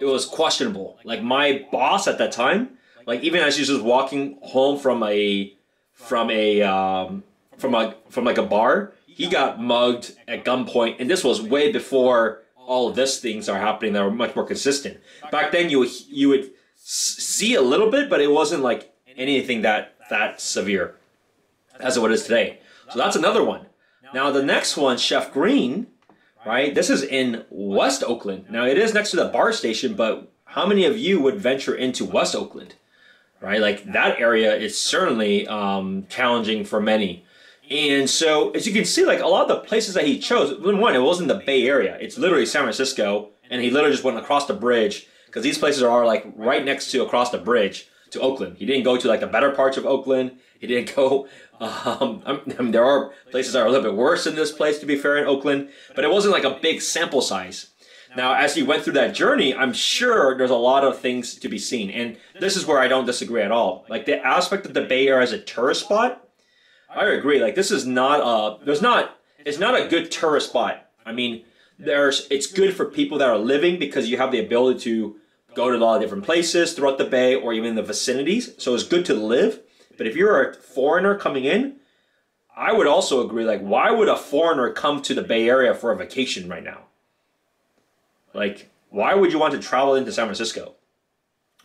it 0.00 0.04
was 0.04 0.24
questionable. 0.24 0.98
Like 1.04 1.22
my 1.22 1.66
boss 1.70 2.08
at 2.08 2.18
that 2.18 2.32
time, 2.32 2.78
like 3.06 3.22
even 3.22 3.42
as 3.42 3.56
she 3.56 3.72
was 3.72 3.82
walking 3.82 4.38
home 4.42 4.78
from 4.78 5.02
a 5.02 5.54
from 5.92 6.30
a 6.30 6.62
um 6.62 7.24
from 7.58 7.74
a 7.74 7.94
from 8.08 8.24
like 8.24 8.38
a 8.38 8.42
bar, 8.42 8.92
he 9.06 9.28
got 9.28 9.60
mugged 9.60 10.16
at 10.26 10.44
gunpoint, 10.44 10.96
and 10.98 11.10
this 11.10 11.22
was 11.22 11.42
way 11.42 11.70
before 11.70 12.42
all 12.56 12.88
of 12.88 12.96
this 12.96 13.20
things 13.20 13.48
are 13.48 13.58
happening 13.58 13.92
that 13.92 14.04
were 14.04 14.10
much 14.10 14.34
more 14.36 14.46
consistent. 14.46 14.98
Back 15.30 15.52
then, 15.52 15.70
you 15.70 15.80
would 15.80 15.90
you 16.08 16.28
would 16.28 16.50
see 16.76 17.54
a 17.54 17.62
little 17.62 17.90
bit, 17.90 18.08
but 18.08 18.20
it 18.20 18.30
wasn't 18.30 18.62
like 18.62 18.92
anything 19.16 19.62
that 19.62 19.94
that 20.08 20.40
severe 20.40 20.96
as 21.78 21.98
what 21.98 22.10
it 22.10 22.14
is 22.14 22.22
today. 22.24 22.60
So 22.90 22.98
that's 22.98 23.16
another 23.16 23.44
one. 23.44 23.66
Now 24.12 24.30
the 24.30 24.42
next 24.42 24.76
one, 24.76 24.98
Chef 24.98 25.32
Green, 25.32 25.86
right? 26.44 26.74
This 26.74 26.90
is 26.90 27.02
in 27.02 27.44
West 27.50 28.02
Oakland. 28.04 28.46
Now 28.50 28.66
it 28.66 28.78
is 28.78 28.94
next 28.94 29.10
to 29.10 29.16
the 29.16 29.28
BART 29.28 29.54
station, 29.54 29.94
but 29.94 30.30
how 30.44 30.66
many 30.66 30.84
of 30.84 30.98
you 30.98 31.20
would 31.20 31.36
venture 31.36 31.74
into 31.74 32.04
West 32.04 32.34
Oakland? 32.34 32.74
Right, 33.40 33.60
like 33.60 33.90
that 33.92 34.20
area 34.20 34.54
is 34.54 34.78
certainly 34.78 35.48
um, 35.48 36.04
challenging 36.10 36.62
for 36.62 36.78
many. 36.78 37.24
And 37.70 38.10
so, 38.10 38.50
as 38.50 38.66
you 38.66 38.72
can 38.74 38.84
see, 38.84 39.06
like 39.06 39.20
a 39.20 39.26
lot 39.26 39.42
of 39.42 39.48
the 39.48 39.66
places 39.66 39.94
that 39.94 40.06
he 40.06 40.18
chose, 40.18 40.58
one, 40.60 40.94
it 40.94 40.98
wasn't 40.98 41.28
the 41.28 41.36
Bay 41.36 41.66
Area. 41.66 41.96
It's 42.00 42.18
literally 42.18 42.44
San 42.44 42.64
Francisco, 42.64 43.30
and 43.48 43.62
he 43.62 43.70
literally 43.70 43.94
just 43.94 44.04
went 44.04 44.18
across 44.18 44.46
the 44.46 44.52
bridge 44.52 45.06
because 45.24 45.42
these 45.42 45.56
places 45.56 45.82
are 45.82 46.04
like 46.04 46.26
right 46.36 46.64
next 46.64 46.90
to 46.90 47.02
across 47.02 47.30
the 47.30 47.38
bridge 47.38 47.88
to 48.10 48.20
Oakland. 48.20 48.56
He 48.58 48.66
didn't 48.66 48.82
go 48.82 48.96
to 48.96 49.08
like 49.08 49.20
the 49.20 49.26
better 49.26 49.52
parts 49.52 49.76
of 49.76 49.86
Oakland. 49.86 50.32
He 50.58 50.66
didn't 50.66 50.94
go 50.96 51.28
um, 51.60 52.22
I 52.26 52.40
mean, 52.58 52.72
there 52.72 52.84
are 52.84 53.12
places 53.30 53.52
that 53.52 53.62
are 53.62 53.66
a 53.66 53.70
little 53.70 53.90
bit 53.90 53.98
worse 53.98 54.24
than 54.24 54.34
this 54.34 54.52
place, 54.52 54.78
to 54.78 54.86
be 54.86 54.96
fair, 54.96 55.18
in 55.18 55.26
Oakland, 55.26 55.68
but 55.94 56.04
it 56.04 56.10
wasn't 56.10 56.32
like 56.32 56.44
a 56.44 56.58
big 56.60 56.80
sample 56.80 57.20
size. 57.20 57.70
Now, 58.16 58.34
as 58.34 58.56
you 58.56 58.66
went 58.66 58.82
through 58.82 58.94
that 58.94 59.14
journey, 59.14 59.54
I'm 59.54 59.72
sure 59.72 60.36
there's 60.36 60.50
a 60.50 60.56
lot 60.56 60.84
of 60.84 60.98
things 60.98 61.34
to 61.36 61.48
be 61.48 61.58
seen. 61.58 61.90
And 61.90 62.16
this 62.40 62.56
is 62.56 62.66
where 62.66 62.80
I 62.80 62.88
don't 62.88 63.06
disagree 63.06 63.42
at 63.42 63.52
all. 63.52 63.84
Like 63.88 64.06
the 64.06 64.24
aspect 64.26 64.66
of 64.66 64.74
the 64.74 64.82
Bay 64.82 65.06
Area 65.06 65.22
as 65.22 65.32
a 65.32 65.38
tourist 65.38 65.82
spot, 65.82 66.26
I 66.88 67.06
agree. 67.06 67.40
Like 67.40 67.54
this 67.54 67.70
is 67.70 67.86
not 67.86 68.20
a, 68.20 68.64
there's 68.64 68.82
not, 68.82 69.16
it's 69.44 69.58
not 69.58 69.80
a 69.80 69.86
good 69.86 70.10
tourist 70.10 70.48
spot. 70.48 70.88
I 71.06 71.12
mean, 71.12 71.44
there's, 71.78 72.26
it's 72.30 72.48
good 72.48 72.74
for 72.74 72.86
people 72.86 73.18
that 73.18 73.28
are 73.28 73.38
living 73.38 73.78
because 73.78 74.08
you 74.08 74.16
have 74.16 74.32
the 74.32 74.44
ability 74.44 74.80
to 74.80 75.16
go 75.54 75.70
to 75.70 75.76
a 75.76 75.78
lot 75.78 75.96
of 75.96 76.02
different 76.02 76.24
places 76.24 76.72
throughout 76.72 76.98
the 76.98 77.04
Bay 77.04 77.36
or 77.36 77.52
even 77.52 77.76
the 77.76 77.82
vicinities. 77.82 78.54
So 78.58 78.74
it's 78.74 78.82
good 78.82 79.04
to 79.06 79.14
live. 79.14 79.60
But 80.00 80.06
if 80.06 80.16
you're 80.16 80.48
a 80.48 80.54
foreigner 80.54 81.14
coming 81.14 81.44
in, 81.44 81.76
I 82.56 82.72
would 82.72 82.86
also 82.86 83.22
agree. 83.22 83.44
Like, 83.44 83.60
why 83.60 83.90
would 83.90 84.08
a 84.08 84.16
foreigner 84.16 84.72
come 84.72 85.02
to 85.02 85.12
the 85.12 85.20
Bay 85.20 85.46
Area 85.46 85.74
for 85.74 85.92
a 85.92 85.96
vacation 85.96 86.48
right 86.48 86.64
now? 86.64 86.84
Like, 88.32 88.70
why 88.88 89.12
would 89.12 89.30
you 89.30 89.38
want 89.38 89.52
to 89.52 89.60
travel 89.60 89.94
into 89.94 90.10
San 90.10 90.24
Francisco? 90.24 90.72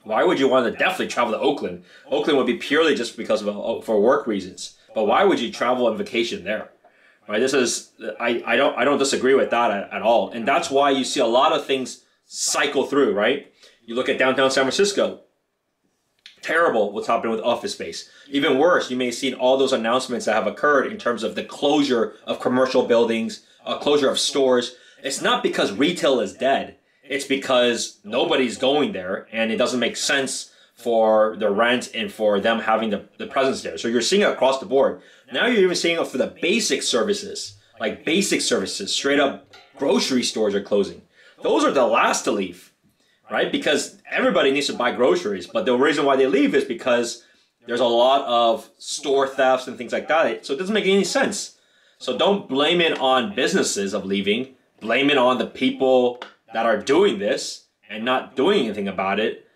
Why 0.04 0.26
would 0.26 0.38
you 0.38 0.50
want 0.50 0.66
to 0.66 0.78
definitely 0.78 1.08
travel 1.08 1.32
to 1.32 1.40
Oakland? 1.40 1.86
Oakland 2.12 2.38
would 2.38 2.46
be 2.46 2.58
purely 2.58 2.94
just 2.94 3.16
because 3.16 3.42
of 3.42 3.48
uh, 3.48 3.80
for 3.80 4.02
work 4.02 4.28
reasons. 4.28 4.76
But 4.94 5.06
why 5.06 5.24
would 5.24 5.40
you 5.40 5.50
travel 5.50 5.88
on 5.88 5.96
vacation 5.96 6.44
there? 6.44 6.72
Right. 7.30 7.40
This 7.40 7.54
is 7.54 7.94
I, 8.20 8.44
I 8.46 8.58
don't 8.58 8.78
I 8.78 8.84
don't 8.84 9.00
disagree 9.00 9.34
with 9.34 9.52
that 9.52 9.72
at, 9.72 9.94
at 9.94 10.02
all. 10.02 10.32
And 10.32 10.46
that's 10.46 10.70
why 10.70 10.90
you 10.90 11.06
see 11.06 11.22
a 11.22 11.26
lot 11.26 11.54
of 11.54 11.66
things 11.66 12.04
cycle 12.26 12.86
through. 12.86 13.14
Right. 13.14 13.54
You 13.86 13.96
look 13.96 14.10
at 14.10 14.20
downtown 14.20 14.52
San 14.52 14.66
Francisco 14.66 15.22
terrible 16.46 16.92
what's 16.92 17.08
happening 17.08 17.32
with 17.32 17.42
office 17.42 17.74
space. 17.74 18.10
Even 18.30 18.60
worse, 18.60 18.92
you 18.92 18.98
may 18.98 19.06
have 19.06 19.16
seen 19.16 19.34
all 19.34 19.58
those 19.58 19.74
announcements 19.74 20.26
that 20.26 20.36
have 20.36 20.48
occurred 20.48 20.92
in 20.92 20.98
terms 20.98 21.24
of 21.24 21.36
the 21.36 21.44
closure 21.44 22.14
of 22.26 22.40
commercial 22.40 22.86
buildings, 22.86 23.46
a 23.66 23.78
closure 23.78 24.10
of 24.10 24.20
stores. 24.20 24.76
It's 25.04 25.22
not 25.22 25.42
because 25.42 25.72
retail 25.72 26.20
is 26.20 26.34
dead. 26.34 26.78
It's 27.04 27.26
because 27.26 28.00
nobody's 28.04 28.58
going 28.58 28.94
there 28.94 29.28
and 29.32 29.52
it 29.52 29.58
doesn't 29.58 29.80
make 29.80 29.98
sense 29.98 30.52
for 30.76 31.36
the 31.38 31.50
rent 31.50 31.90
and 31.96 32.12
for 32.12 32.40
them 32.40 32.60
having 32.60 32.90
the, 32.90 33.08
the 33.18 33.28
presence 33.28 33.64
there. 33.64 33.78
So 33.78 33.88
you're 33.88 34.02
seeing 34.02 34.22
it 34.22 34.30
across 34.30 34.60
the 34.60 34.66
board. 34.66 35.02
Now 35.32 35.48
you're 35.48 35.64
even 35.64 35.76
seeing 35.76 36.00
it 36.00 36.08
for 36.08 36.18
the 36.18 36.36
basic 36.42 36.84
services, 36.84 37.58
like 37.80 38.06
basic 38.06 38.42
services, 38.42 38.94
straight 38.94 39.20
up 39.20 39.54
grocery 39.78 40.24
stores 40.24 40.54
are 40.54 40.62
closing. 40.62 41.02
Those 41.42 41.64
are 41.64 41.72
the 41.72 41.86
last 41.86 42.24
to 42.24 42.32
leave 42.32 42.72
right? 43.30 43.52
Because 43.52 44.02
everybody 44.10 44.52
needs 44.52 44.68
to 44.68 44.74
buy 44.74 44.92
groceries, 44.92 45.48
but 45.48 45.66
the 45.66 45.78
reason 45.78 46.06
why 46.06 46.16
they 46.16 46.28
leave 46.28 46.56
is 46.56 46.64
because 46.64 47.24
there's 47.68 47.80
a 47.80 47.86
lot 47.86 48.26
of 48.28 48.70
store 48.78 49.28
thefts 49.28 49.68
and 49.68 49.78
things 49.78 49.92
like 49.92 50.08
that. 50.08 50.46
So 50.46 50.54
it 50.54 50.58
doesn't 50.58 50.74
make 50.74 50.86
any 50.86 51.04
sense. 51.04 51.58
So 51.98 52.18
don't 52.18 52.48
blame 52.48 52.82
it 52.82 53.00
on 53.00 53.36
businesses 53.36 53.94
of 53.94 54.06
leaving. 54.06 54.56
Blame 54.80 55.10
it 55.10 55.18
on 55.18 55.38
the 55.38 55.48
people 55.48 56.22
that 56.54 56.66
are 56.66 56.78
doing 56.78 57.20
this 57.20 57.66
and 57.90 58.06
not 58.06 58.36
doing 58.36 58.66
anything 58.66 58.88
about 58.88 59.20
it. 59.20 59.48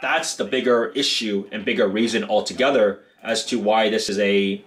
That's 0.00 0.34
the 0.34 0.44
bigger 0.44 0.88
issue 0.96 1.48
and 1.52 1.64
bigger 1.64 1.86
reason 1.86 2.24
altogether 2.24 3.02
as 3.22 3.46
to 3.46 3.58
why 3.58 3.88
this 3.88 4.08
is 4.08 4.18
a 4.18 4.64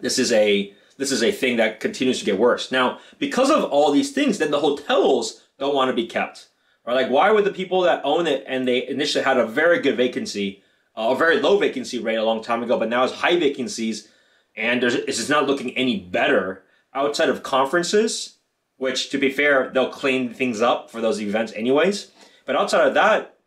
this 0.00 0.18
is 0.18 0.32
a 0.32 0.74
this 0.98 1.10
is 1.10 1.22
a 1.22 1.32
thing 1.32 1.56
that 1.56 1.80
continues 1.80 2.18
to 2.18 2.24
get 2.24 2.38
worse. 2.38 2.70
Now, 2.70 2.98
because 3.18 3.50
of 3.50 3.64
all 3.64 3.90
these 3.90 4.12
things, 4.12 4.38
then 4.38 4.50
the 4.50 4.60
hotels 4.60 5.42
don't 5.58 5.74
want 5.74 5.88
to 5.88 5.94
be 5.94 6.06
kept. 6.06 6.48
Right? 6.86 6.94
Like, 6.94 7.10
why 7.10 7.30
would 7.30 7.44
the 7.44 7.52
people 7.52 7.82
that 7.82 8.02
own 8.04 8.26
it 8.26 8.44
and 8.46 8.68
they 8.68 8.86
initially 8.86 9.24
had 9.24 9.38
a 9.38 9.46
very 9.46 9.80
good 9.80 9.96
vacancy, 9.96 10.62
uh, 10.96 11.10
a 11.10 11.16
very 11.16 11.40
low 11.40 11.58
vacancy 11.58 11.98
rate 11.98 12.16
a 12.16 12.24
long 12.24 12.42
time 12.42 12.62
ago, 12.62 12.78
but 12.78 12.88
now 12.88 13.04
it's 13.04 13.14
high 13.14 13.38
vacancies, 13.38 14.08
and 14.56 14.84
it's 14.84 15.16
just 15.16 15.30
not 15.30 15.46
looking 15.46 15.76
any 15.76 15.98
better 15.98 16.62
outside 16.94 17.28
of 17.28 17.42
conferences, 17.42 18.38
which, 18.76 19.10
to 19.10 19.18
be 19.18 19.30
fair, 19.30 19.70
they'll 19.70 19.90
clean 19.90 20.32
things 20.32 20.60
up 20.60 20.90
for 20.90 21.00
those 21.00 21.20
events 21.20 21.52
anyways. 21.56 22.10
But 22.46 22.56
outside 22.56 22.86
of 22.86 22.94
that, 22.94 23.38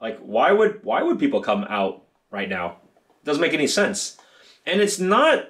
like, 0.00 0.18
why 0.18 0.50
would 0.52 0.80
why 0.82 1.02
would 1.02 1.18
people 1.18 1.40
come 1.40 1.64
out 1.68 2.04
right 2.30 2.48
now? 2.48 2.78
It 3.22 3.24
doesn't 3.24 3.40
make 3.40 3.54
any 3.54 3.68
sense, 3.68 4.18
and 4.66 4.80
it's 4.80 4.98
not 4.98 5.48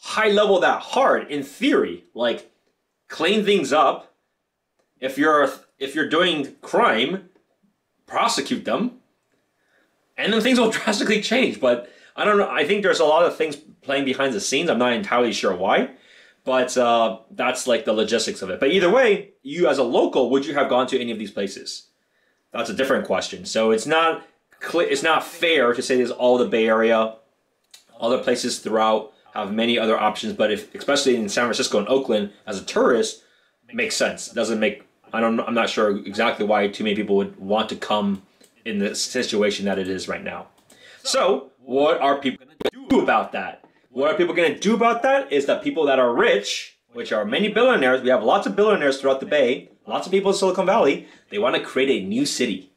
high 0.00 0.30
level 0.30 0.60
that 0.60 0.82
hard 0.82 1.30
in 1.30 1.42
theory. 1.42 2.04
Like, 2.14 2.52
clean 3.08 3.44
things 3.44 3.72
up. 3.72 4.14
If 5.00 5.16
you're 5.16 5.50
if 5.78 5.94
you're 5.94 6.08
doing 6.08 6.54
crime, 6.60 7.28
prosecute 8.06 8.64
them, 8.64 8.98
and 10.16 10.32
then 10.32 10.40
things 10.40 10.58
will 10.58 10.70
drastically 10.78 11.20
change. 11.20 11.60
But 11.60 11.90
I 12.16 12.24
don't 12.24 12.38
know. 12.38 12.50
I 12.50 12.64
think 12.64 12.82
there's 12.82 13.00
a 13.00 13.04
lot 13.04 13.24
of 13.24 13.36
things 13.36 13.56
playing 13.82 14.04
behind 14.04 14.34
the 14.34 14.40
scenes. 14.40 14.68
I'm 14.68 14.78
not 14.78 14.92
entirely 14.92 15.32
sure 15.32 15.54
why, 15.54 15.90
but 16.44 16.76
uh, 16.76 17.18
that's 17.30 17.66
like 17.66 17.84
the 17.84 17.92
logistics 17.92 18.42
of 18.42 18.50
it. 18.50 18.60
But 18.60 18.70
either 18.70 18.90
way, 18.90 19.30
you 19.42 19.68
as 19.68 19.78
a 19.78 19.84
local, 19.84 20.30
would 20.30 20.44
you 20.44 20.54
have 20.54 20.68
gone 20.68 20.86
to 20.88 21.00
any 21.00 21.12
of 21.12 21.18
these 21.18 21.30
places? 21.30 21.88
That's 22.52 22.70
a 22.70 22.74
different 22.74 23.06
question. 23.06 23.44
So 23.44 23.70
it's 23.70 23.86
not 23.86 24.26
it's 24.74 25.02
not 25.02 25.24
fair 25.24 25.72
to 25.72 25.82
say 25.82 25.96
there's 25.96 26.10
all 26.10 26.38
the 26.38 26.46
Bay 26.46 26.66
Area, 26.66 27.14
other 28.00 28.18
places 28.18 28.58
throughout 28.58 29.12
have 29.34 29.52
many 29.52 29.78
other 29.78 29.98
options. 29.98 30.32
But 30.32 30.50
if 30.50 30.74
especially 30.74 31.14
in 31.14 31.28
San 31.28 31.44
Francisco 31.44 31.78
and 31.78 31.88
Oakland 31.88 32.32
as 32.46 32.60
a 32.60 32.64
tourist, 32.64 33.22
makes 33.72 33.94
sense. 33.94 34.28
It 34.28 34.34
doesn't 34.34 34.58
make 34.58 34.87
I 35.12 35.20
don't 35.20 35.40
I'm 35.40 35.54
not 35.54 35.68
sure 35.70 35.96
exactly 35.96 36.44
why 36.44 36.68
too 36.68 36.84
many 36.84 36.96
people 36.96 37.16
would 37.16 37.38
want 37.38 37.68
to 37.70 37.76
come 37.76 38.22
in 38.64 38.78
the 38.78 38.94
situation 38.94 39.64
that 39.64 39.78
it 39.78 39.88
is 39.88 40.08
right 40.08 40.22
now. 40.22 40.48
So 41.02 41.50
what 41.58 42.00
are 42.00 42.18
people 42.18 42.44
going 42.44 42.56
to 42.58 42.88
do 42.88 43.00
about 43.00 43.32
that? 43.32 43.64
What 43.90 44.10
are 44.10 44.16
people 44.16 44.34
going 44.34 44.54
to 44.54 44.60
do 44.60 44.74
about 44.74 45.02
that 45.02 45.32
is 45.32 45.46
that 45.46 45.62
people 45.62 45.86
that 45.86 45.98
are 45.98 46.14
rich, 46.14 46.78
which 46.92 47.12
are 47.12 47.24
many 47.24 47.48
billionaires, 47.48 48.02
we 48.02 48.10
have 48.10 48.22
lots 48.22 48.46
of 48.46 48.54
billionaires 48.54 49.00
throughout 49.00 49.20
the 49.20 49.26
Bay, 49.26 49.70
lots 49.86 50.06
of 50.06 50.12
people 50.12 50.30
in 50.30 50.36
Silicon 50.36 50.66
Valley, 50.66 51.08
they 51.30 51.38
want 51.38 51.56
to 51.56 51.62
create 51.62 52.02
a 52.02 52.06
new 52.06 52.26
city, 52.26 52.70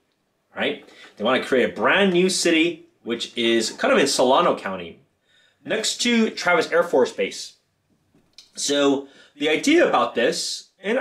right? 0.56 0.86
They 1.18 1.24
want 1.24 1.42
to 1.42 1.48
create 1.48 1.70
a 1.70 1.74
brand 1.74 2.14
new 2.14 2.30
city, 2.30 2.88
which 3.04 3.36
is 3.38 3.72
kind 3.72 3.94
of 3.94 4.00
in 4.00 4.08
Solano 4.08 4.58
County, 4.58 5.00
next 5.66 6.02
to 6.02 6.30
Travis 6.30 6.72
Air 6.72 6.84
Force 6.84 7.12
Base. 7.12 7.58
So 8.56 9.08
the 9.36 9.50
idea 9.50 9.88
about 9.88 10.16
this, 10.16 10.70
and 10.82 11.00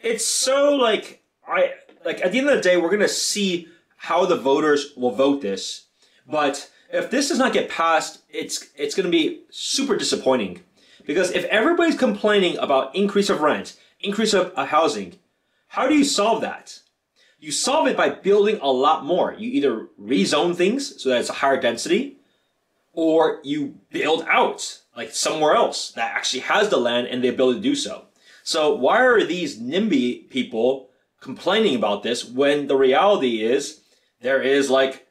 it's 0.00 0.26
so 0.26 0.74
like 0.74 1.22
I 1.46 1.74
like 2.04 2.24
at 2.24 2.32
the 2.32 2.38
end 2.38 2.48
of 2.48 2.56
the 2.56 2.62
day, 2.62 2.76
we're 2.76 2.90
gonna 2.90 3.08
see 3.08 3.68
how 3.96 4.24
the 4.24 4.36
voters 4.36 4.92
will 4.96 5.10
vote 5.10 5.42
this, 5.42 5.86
but 6.26 6.70
if 6.92 7.10
this 7.10 7.28
does 7.28 7.38
not 7.38 7.52
get 7.52 7.68
passed, 7.68 8.22
it's 8.28 8.68
it's 8.76 8.94
gonna 8.94 9.08
be 9.08 9.42
super 9.50 9.96
disappointing 9.96 10.60
because 11.06 11.30
if 11.32 11.44
everybody's 11.46 11.96
complaining 11.96 12.56
about 12.58 12.94
increase 12.94 13.30
of 13.30 13.40
rent, 13.40 13.78
increase 14.00 14.34
of 14.34 14.52
uh, 14.56 14.66
housing, 14.66 15.18
how 15.68 15.88
do 15.88 15.94
you 15.94 16.04
solve 16.04 16.40
that? 16.40 16.80
You 17.38 17.52
solve 17.52 17.86
it 17.88 17.96
by 17.96 18.10
building 18.10 18.58
a 18.60 18.70
lot 18.70 19.04
more. 19.04 19.34
You 19.38 19.50
either 19.50 19.88
rezone 20.00 20.54
things 20.54 21.02
so 21.02 21.08
that 21.08 21.20
it's 21.20 21.30
a 21.30 21.34
higher 21.34 21.60
density, 21.60 22.18
or 22.92 23.40
you 23.42 23.78
build 23.90 24.24
out 24.28 24.80
like 24.96 25.12
somewhere 25.12 25.54
else 25.54 25.90
that 25.92 26.14
actually 26.14 26.40
has 26.40 26.68
the 26.68 26.76
land 26.76 27.06
and 27.06 27.24
the 27.24 27.28
ability 27.28 27.60
to 27.60 27.62
do 27.62 27.74
so. 27.74 28.06
So 28.42 28.74
why 28.74 29.04
are 29.04 29.24
these 29.24 29.60
NIMBY 29.60 30.30
people 30.30 30.90
complaining 31.20 31.76
about 31.76 32.02
this 32.02 32.24
when 32.24 32.66
the 32.66 32.76
reality 32.76 33.42
is 33.42 33.80
there 34.20 34.42
is 34.42 34.70
like 34.70 35.06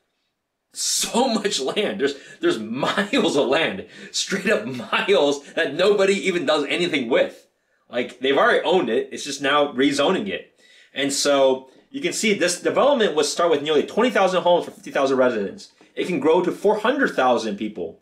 so 0.74 1.28
much 1.34 1.60
land. 1.60 2.00
There's 2.00 2.16
there's 2.42 2.60
miles 2.60 3.36
of 3.36 3.48
land, 3.48 3.88
straight 4.12 4.50
up 4.50 4.66
miles 4.66 5.44
that 5.54 5.74
nobody 5.74 6.14
even 6.14 6.46
does 6.46 6.66
anything 6.66 7.10
with. 7.10 7.48
Like 7.90 8.20
they've 8.20 8.38
already 8.38 8.64
owned 8.64 8.90
it. 8.90 9.10
It's 9.12 9.24
just 9.24 9.42
now 9.42 9.74
rezoning 9.74 10.28
it. 10.28 10.60
And 10.94 11.12
so 11.12 11.70
you 11.90 12.02
can 12.02 12.14
see 12.14 12.34
this 12.34 12.62
development 12.62 13.16
would 13.16 13.26
start 13.26 13.50
with 13.50 13.64
nearly 13.64 13.84
20,000 13.84 14.44
homes 14.44 14.66
for 14.66 14.72
50,000 14.72 15.18
residents. 15.18 15.72
It 15.96 16.08
can 16.08 16.20
grow 16.20 16.44
to 16.44 16.52
400,000 16.52 17.58
people, 17.58 18.00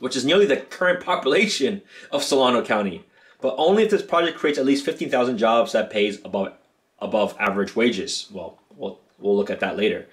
which 0.00 0.16
is 0.16 0.24
nearly 0.24 0.46
the 0.46 0.56
current 0.56 1.02
population 1.02 1.82
of 2.10 2.24
Solano 2.24 2.64
County. 2.64 3.04
But 3.44 3.56
only 3.58 3.82
if 3.82 3.90
this 3.90 4.00
project 4.00 4.38
creates 4.38 4.58
at 4.58 4.64
least 4.64 4.86
15,000 4.86 5.36
jobs 5.36 5.72
that 5.72 5.90
pays 5.90 6.18
above 6.24 6.54
above 6.98 7.36
average 7.38 7.76
wages. 7.76 8.26
Well, 8.32 8.58
we'll 8.74 9.00
we'll 9.18 9.36
look 9.36 9.50
at 9.50 9.60
that 9.60 9.76
later. 9.76 10.06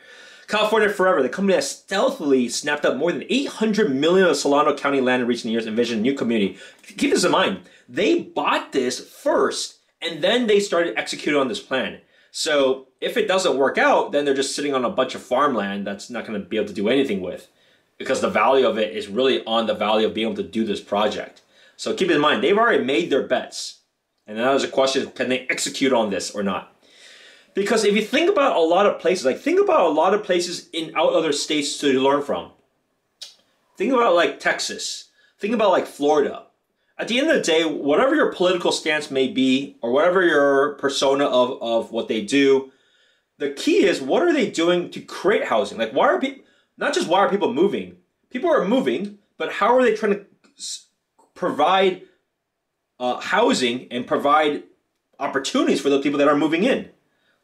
California 0.50 0.90
Forever, 0.90 1.24
the 1.24 1.30
company 1.30 1.56
has 1.56 1.72
stealthily 1.72 2.50
snapped 2.50 2.86
up 2.86 2.98
more 2.98 3.14
than 3.14 3.24
800 3.30 3.96
million 3.96 4.28
of 4.28 4.36
Solano 4.36 4.76
County 4.76 5.00
land 5.00 5.22
in 5.22 5.30
recent 5.30 5.50
years 5.50 5.66
envisioned 5.66 6.00
a 6.00 6.02
new 6.02 6.14
community. 6.14 6.58
Keep 6.98 7.12
this 7.12 7.24
in 7.24 7.32
mind. 7.32 7.62
They 7.88 8.20
bought 8.20 8.74
this 8.74 9.00
first 9.00 9.78
and 10.02 10.22
then 10.22 10.48
they 10.48 10.60
started 10.60 10.98
executing 10.98 11.40
on 11.40 11.48
this 11.48 11.62
plan. 11.62 12.02
So 12.32 12.88
if 13.00 13.16
it 13.16 13.30
doesn't 13.30 13.58
work 13.58 13.78
out, 13.78 14.12
then 14.12 14.26
they're 14.26 14.34
just 14.34 14.58
sitting 14.58 14.76
on 14.76 14.84
a 14.84 14.90
bunch 14.90 15.16
of 15.16 15.24
farmland 15.24 15.88
that's 15.88 16.10
not 16.10 16.26
going 16.26 16.38
to 16.38 16.46
be 16.46 16.58
able 16.58 16.68
to 16.68 16.74
do 16.74 16.90
anything 16.90 17.22
with 17.22 17.48
because 17.98 18.20
the 18.20 18.30
value 18.30 18.68
of 18.68 18.78
it 18.78 18.94
is 18.94 19.08
really 19.08 19.42
on 19.46 19.68
the 19.68 19.74
value 19.74 20.06
of 20.06 20.14
being 20.14 20.28
able 20.28 20.44
to 20.44 20.50
do 20.50 20.66
this 20.66 20.82
project. 20.82 21.42
So 21.82 21.96
keep 21.96 22.12
in 22.12 22.22
mind, 22.22 22.44
they've 22.44 22.56
already 22.56 22.84
made 22.84 23.10
their 23.10 23.26
bets. 23.26 23.80
And 24.28 24.38
now 24.38 24.52
there's 24.52 24.64
a 24.64 24.68
question, 24.68 25.10
can 25.10 25.30
they 25.30 25.48
execute 25.50 25.92
on 25.92 26.12
this 26.12 26.30
or 26.30 26.44
not? 26.44 26.80
Because 27.56 27.84
if 27.84 27.96
you 27.96 28.04
think 28.04 28.30
about 28.30 28.56
a 28.56 28.60
lot 28.60 28.86
of 28.86 29.00
places, 29.00 29.26
like 29.26 29.40
think 29.40 29.60
about 29.60 29.88
a 29.88 29.90
lot 29.90 30.14
of 30.14 30.24
places 30.24 30.70
in 30.74 30.96
out 30.96 31.14
other 31.14 31.32
states 31.32 31.80
to 31.80 32.00
learn 32.00 32.22
from. 32.22 32.52
Think 33.78 33.94
about 33.94 34.14
like 34.14 34.40
Texas. 34.40 35.10
Think 35.40 35.56
about 35.56 35.72
like 35.72 35.88
Florida. 35.88 36.44
At 37.00 37.08
the 37.08 37.18
end 37.18 37.32
of 37.32 37.38
the 37.38 37.42
day, 37.42 37.66
whatever 37.66 38.14
your 38.14 38.32
political 38.32 38.72
stance 38.72 39.10
may 39.10 39.28
be, 39.28 39.76
or 39.82 39.92
whatever 39.92 40.22
your 40.22 40.76
persona 40.76 41.26
of, 41.26 41.60
of 41.64 41.92
what 41.92 42.08
they 42.08 42.22
do, 42.22 42.72
the 43.40 43.50
key 43.50 43.86
is 43.86 44.00
what 44.00 44.22
are 44.22 44.34
they 44.34 44.52
doing 44.52 44.92
to 44.92 45.02
create 45.02 45.46
housing? 45.46 45.80
Like 45.80 45.94
why 45.94 46.10
are 46.10 46.22
people 46.22 46.44
not 46.78 46.94
just 46.94 47.08
why 47.08 47.22
are 47.22 47.30
people 47.30 47.52
moving? 47.52 47.98
People 48.30 48.52
are 48.52 48.68
moving, 48.68 49.18
but 49.40 49.54
how 49.54 49.76
are 49.76 49.82
they 49.82 49.96
trying 49.96 50.14
to 50.14 50.26
provide 51.42 52.04
uh, 53.00 53.20
housing 53.20 53.88
and 53.90 54.06
provide 54.06 54.62
opportunities 55.18 55.82
for 55.82 55.90
those 55.90 56.04
people 56.04 56.20
that 56.20 56.28
are 56.28 56.38
moving 56.38 56.64
in? 56.64 56.90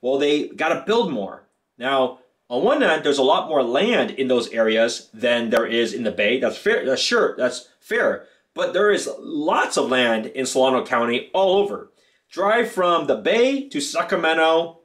Well, 0.02 0.20
they 0.20 0.50
got 0.50 0.70
to 0.70 0.84
build 0.86 1.12
more. 1.12 1.48
Now, 1.80 2.20
on 2.48 2.64
one 2.64 2.82
hand, 2.84 3.04
there's 3.04 3.18
a 3.18 3.24
lot 3.24 3.50
more 3.50 3.64
land 3.64 4.12
in 4.12 4.28
those 4.28 4.50
areas 4.50 5.10
than 5.16 5.50
there 5.50 5.66
is 5.66 5.94
in 5.94 6.04
the 6.04 6.12
Bay. 6.12 6.40
That's 6.40 6.60
fair. 6.60 6.86
That's 6.86 7.02
sure. 7.02 7.36
That's 7.38 7.70
fair. 7.80 8.28
But 8.54 8.74
there 8.74 8.92
is 8.92 9.10
lots 9.20 9.78
of 9.78 9.90
land 9.90 10.28
in 10.28 10.46
Solano 10.46 10.86
County 10.86 11.32
all 11.34 11.58
over. 11.58 11.92
Drive 12.30 12.72
from 12.72 13.08
the 13.08 13.16
Bay 13.16 13.68
to 13.70 13.82
Sacramento, 13.82 14.82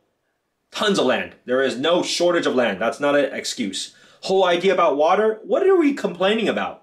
tons 0.71 0.99
of 0.99 1.05
land. 1.05 1.35
There 1.45 1.63
is 1.63 1.79
no 1.79 2.03
shortage 2.03 2.47
of 2.47 2.55
land. 2.55 2.81
That's 2.81 3.01
not 3.01 3.15
an 3.15 3.35
excuse. 3.35 3.95
Whole 4.23 4.45
idea 4.47 4.73
about 4.73 4.97
water. 4.97 5.41
What 5.45 5.67
are 5.67 5.77
we 5.77 5.93
complaining 5.93 6.49
about? 6.49 6.82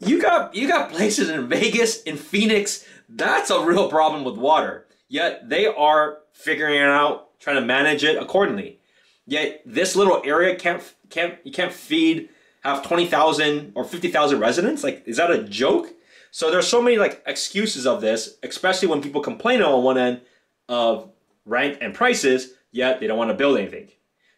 You 0.00 0.20
got 0.20 0.54
you 0.54 0.68
got 0.68 0.90
places 0.90 1.28
in 1.30 1.48
Vegas, 1.48 2.02
in 2.02 2.16
Phoenix. 2.16 2.84
That's 3.08 3.50
a 3.50 3.64
real 3.64 3.88
problem 3.88 4.24
with 4.24 4.36
water. 4.36 4.86
Yet 5.08 5.48
they 5.48 5.66
are 5.66 6.18
figuring 6.32 6.76
it 6.76 6.82
out, 6.82 7.38
trying 7.40 7.56
to 7.56 7.62
manage 7.62 8.04
it 8.04 8.20
accordingly. 8.20 8.80
Yet 9.26 9.62
this 9.64 9.96
little 9.96 10.20
area 10.24 10.56
can't 10.56 10.82
can't 11.10 11.38
you 11.44 11.52
can't 11.52 11.72
feed 11.72 12.28
have 12.62 12.82
20,000 12.82 13.72
or 13.74 13.84
50,000 13.84 14.40
residents? 14.40 14.82
Like 14.82 15.02
is 15.06 15.18
that 15.18 15.30
a 15.30 15.42
joke? 15.44 15.88
So 16.30 16.50
there's 16.50 16.66
so 16.66 16.82
many 16.82 16.96
like 16.96 17.22
excuses 17.26 17.86
of 17.86 18.00
this, 18.00 18.38
especially 18.42 18.88
when 18.88 19.02
people 19.02 19.20
complain 19.20 19.62
on 19.62 19.84
one 19.84 19.98
end 19.98 20.22
of 20.68 21.10
rent 21.44 21.78
and 21.80 21.94
prices, 21.94 22.54
yet 22.72 23.00
they 23.00 23.06
don't 23.06 23.18
want 23.18 23.30
to 23.30 23.36
build 23.36 23.58
anything. 23.58 23.88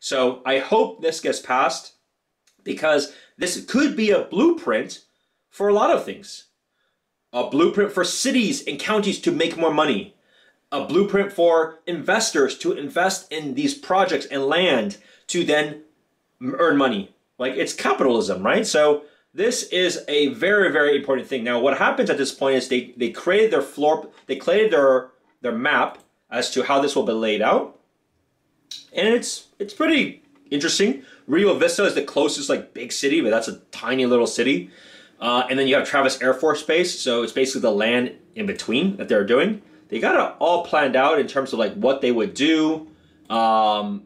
So 0.01 0.43
I 0.45 0.59
hope 0.59 1.01
this 1.01 1.21
gets 1.21 1.41
passed 1.41 1.95
because 2.65 3.15
this 3.39 3.65
could 3.65 3.97
be 3.97 4.11
a 4.11 4.25
blueprint 4.25 5.06
for 5.57 5.69
a 5.69 5.75
lot 5.75 5.91
of 5.91 6.05
things. 6.05 6.45
A 7.33 7.49
blueprint 7.49 7.93
for 7.93 8.05
cities 8.05 8.63
and 8.67 8.79
counties 8.79 9.19
to 9.21 9.33
make 9.33 9.57
more 9.57 9.73
money 9.73 10.17
a 10.73 10.85
blueprint 10.85 11.33
for 11.33 11.79
investors 11.87 12.59
to 12.59 12.73
invest 12.73 13.31
in 13.31 13.55
these 13.55 13.75
projects 13.75 14.27
and 14.27 14.45
land 14.45 14.99
to 15.29 15.45
then 15.45 15.83
earn 16.43 16.77
money. 16.77 17.15
Like 17.39 17.55
it's 17.55 17.73
capitalism, 17.73 18.43
right? 18.43 18.67
So 18.67 19.05
this 19.33 19.65
is 19.65 20.05
a 20.09 20.29
very, 20.29 20.73
very 20.73 20.97
important 20.97 21.29
thing. 21.29 21.45
Now, 21.45 21.61
what 21.61 21.79
happens 21.79 22.11
at 22.11 22.19
this 22.19 22.33
point 22.33 22.57
is 22.57 22.69
they, 22.69 22.95
they 22.97 23.11
created 23.11 23.53
their 23.53 23.63
floor, 23.63 24.09
they 24.27 24.37
created 24.37 24.73
their 24.73 25.11
their 25.43 25.57
map 25.57 25.99
as 26.31 26.51
to 26.51 26.65
how 26.65 26.81
this 26.81 26.97
will 26.97 27.05
be 27.05 27.13
laid 27.13 27.43
out. 27.43 27.79
And 28.93 29.09
it's 29.09 29.49
it's 29.59 29.75
pretty 29.75 30.23
interesting. 30.51 31.05
Rio 31.27 31.55
Vista 31.55 31.85
is 31.85 31.95
the 31.95 32.03
closest 32.03 32.49
like 32.49 32.75
big 32.75 32.93
city, 32.93 33.21
but 33.21 33.31
that's 33.31 33.49
a 33.49 33.59
tiny 33.71 34.07
little 34.07 34.27
city. 34.27 34.71
Uh, 35.21 35.47
and 35.49 35.59
then 35.59 35.67
you 35.67 35.75
have 35.75 35.89
Travis 35.89 36.21
Air 36.21 36.35
Force 36.35 36.63
Base, 36.63 36.99
so 37.01 37.23
it's 37.23 37.33
basically 37.33 37.63
the 37.63 37.71
land 37.71 38.13
in 38.35 38.47
between 38.47 38.97
that 38.99 39.09
they're 39.09 39.25
doing. 39.25 39.63
They 39.89 39.99
got 39.99 40.15
it 40.15 40.37
all 40.39 40.65
planned 40.65 40.97
out 40.97 41.19
in 41.19 41.27
terms 41.27 41.53
of 41.53 41.59
like 41.59 41.75
what 41.75 42.01
they 42.01 42.13
would 42.13 42.35
do, 42.35 42.89
um, 43.31 44.05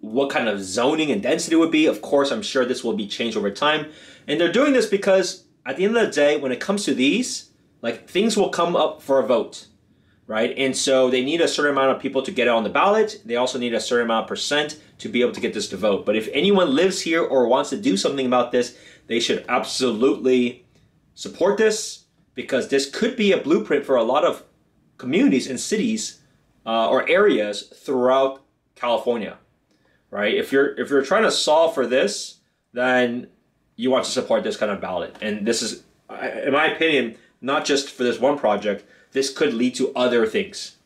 what 0.00 0.30
kind 0.30 0.48
of 0.48 0.60
zoning 0.62 1.10
and 1.10 1.22
density 1.22 1.56
would 1.56 1.70
be. 1.70 1.86
Of 1.86 2.02
course, 2.02 2.30
I'm 2.30 2.42
sure 2.42 2.64
this 2.64 2.82
will 2.82 2.94
be 2.94 3.06
changed 3.06 3.36
over 3.36 3.50
time. 3.50 3.90
And 4.26 4.40
they're 4.40 4.52
doing 4.52 4.72
this 4.72 4.86
because 4.86 5.44
at 5.66 5.76
the 5.76 5.84
end 5.84 5.96
of 5.96 6.06
the 6.06 6.12
day, 6.12 6.36
when 6.36 6.52
it 6.52 6.60
comes 6.60 6.84
to 6.84 6.94
these, 6.94 7.50
like 7.82 8.08
things 8.08 8.36
will 8.36 8.48
come 8.48 8.74
up 8.76 9.02
for 9.02 9.20
a 9.20 9.26
vote, 9.26 9.66
right? 10.26 10.54
And 10.56 10.76
so 10.76 11.10
they 11.10 11.24
need 11.24 11.40
a 11.40 11.48
certain 11.48 11.72
amount 11.72 11.94
of 11.96 12.02
people 12.02 12.22
to 12.22 12.30
get 12.30 12.46
it 12.46 12.50
on 12.50 12.64
the 12.64 12.70
ballot. 12.70 13.20
They 13.24 13.36
also 13.36 13.58
need 13.58 13.74
a 13.74 13.80
certain 13.80 14.06
amount 14.06 14.24
of 14.24 14.28
percent 14.28 14.80
to 14.98 15.08
be 15.08 15.20
able 15.20 15.32
to 15.32 15.40
get 15.40 15.54
this 15.54 15.68
to 15.68 15.76
vote. 15.76 16.06
But 16.06 16.16
if 16.16 16.28
anyone 16.32 16.74
lives 16.74 17.02
here 17.02 17.22
or 17.22 17.46
wants 17.46 17.70
to 17.70 17.76
do 17.76 17.96
something 17.96 18.26
about 18.26 18.52
this, 18.52 18.76
they 19.10 19.18
should 19.18 19.44
absolutely 19.48 20.64
support 21.16 21.58
this 21.58 22.04
because 22.36 22.68
this 22.68 22.88
could 22.88 23.16
be 23.16 23.32
a 23.32 23.38
blueprint 23.38 23.84
for 23.84 23.96
a 23.96 24.04
lot 24.04 24.24
of 24.24 24.44
communities 24.98 25.48
and 25.48 25.58
cities 25.58 26.20
uh, 26.64 26.88
or 26.88 27.08
areas 27.10 27.72
throughout 27.74 28.40
California, 28.76 29.36
right? 30.12 30.32
If 30.32 30.52
you're 30.52 30.78
if 30.78 30.90
you're 30.90 31.02
trying 31.02 31.24
to 31.24 31.32
solve 31.32 31.74
for 31.74 31.88
this, 31.88 32.36
then 32.72 33.26
you 33.74 33.90
want 33.90 34.04
to 34.04 34.10
support 34.12 34.44
this 34.44 34.56
kind 34.56 34.70
of 34.70 34.80
ballot. 34.80 35.16
And 35.20 35.44
this 35.44 35.60
is, 35.60 35.82
in 36.44 36.52
my 36.52 36.66
opinion, 36.66 37.16
not 37.40 37.64
just 37.64 37.90
for 37.90 38.04
this 38.04 38.20
one 38.20 38.38
project. 38.38 38.84
This 39.10 39.36
could 39.36 39.54
lead 39.54 39.74
to 39.74 39.92
other 39.96 40.24
things. 40.24 40.76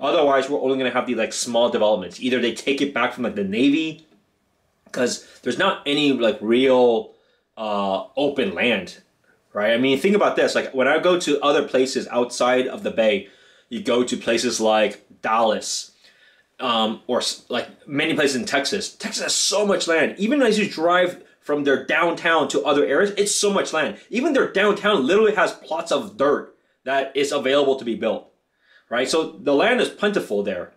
Otherwise, 0.00 0.50
we're 0.50 0.60
only 0.60 0.78
going 0.78 0.90
to 0.90 0.98
have 0.98 1.06
the 1.06 1.14
like 1.14 1.32
small 1.32 1.68
developments. 1.68 2.18
Either 2.18 2.40
they 2.40 2.54
take 2.54 2.82
it 2.82 2.92
back 2.92 3.12
from 3.12 3.22
like 3.22 3.36
the 3.36 3.44
Navy, 3.44 4.04
because 4.86 5.24
there's 5.42 5.58
not 5.58 5.82
any 5.86 6.12
like 6.12 6.38
real 6.40 7.14
uh, 7.58 8.06
open 8.16 8.54
land, 8.54 9.02
right? 9.52 9.72
I 9.72 9.78
mean, 9.78 9.98
think 9.98 10.16
about 10.16 10.36
this. 10.36 10.54
Like 10.54 10.72
when 10.72 10.88
I 10.88 10.98
go 11.00 11.18
to 11.18 11.40
other 11.42 11.66
places 11.66 12.06
outside 12.08 12.68
of 12.68 12.84
the 12.84 12.92
Bay, 12.92 13.28
you 13.68 13.82
go 13.82 14.04
to 14.04 14.16
places 14.16 14.60
like 14.60 15.04
Dallas, 15.20 15.90
um, 16.60 17.02
or 17.06 17.20
like 17.48 17.86
many 17.86 18.14
places 18.14 18.36
in 18.36 18.46
Texas. 18.46 18.94
Texas 18.94 19.24
has 19.24 19.34
so 19.34 19.66
much 19.66 19.88
land. 19.88 20.14
Even 20.18 20.40
as 20.40 20.58
you 20.58 20.68
drive 20.70 21.22
from 21.40 21.64
their 21.64 21.84
downtown 21.84 22.46
to 22.48 22.62
other 22.62 22.86
areas, 22.86 23.10
it's 23.18 23.34
so 23.34 23.52
much 23.52 23.72
land. 23.72 23.98
Even 24.08 24.32
their 24.32 24.52
downtown 24.52 25.06
literally 25.06 25.34
has 25.34 25.52
plots 25.52 25.90
of 25.90 26.16
dirt 26.16 26.54
that 26.84 27.14
is 27.16 27.32
available 27.32 27.76
to 27.76 27.84
be 27.84 27.96
built, 27.96 28.30
right? 28.88 29.08
So 29.08 29.32
the 29.32 29.54
land 29.54 29.80
is 29.80 29.88
plentiful 29.88 30.42
there, 30.42 30.72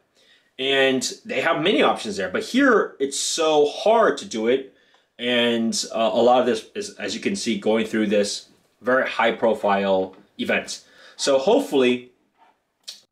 and 0.57 1.09
they 1.25 1.41
have 1.41 1.61
many 1.61 1.83
options 1.83 2.17
there. 2.17 2.29
But 2.29 2.43
here, 2.43 2.95
it's 2.99 3.19
so 3.19 3.67
hard 3.67 4.17
to 4.17 4.25
do 4.25 4.47
it, 4.47 4.73
and 5.21 5.85
uh, 5.93 6.09
a 6.11 6.21
lot 6.21 6.39
of 6.39 6.47
this 6.47 6.65
is, 6.73 6.95
as 6.95 7.13
you 7.13 7.21
can 7.21 7.35
see, 7.35 7.59
going 7.59 7.85
through 7.85 8.07
this 8.07 8.47
very 8.81 9.07
high-profile 9.07 10.15
event. 10.39 10.83
So 11.15 11.37
hopefully 11.37 12.11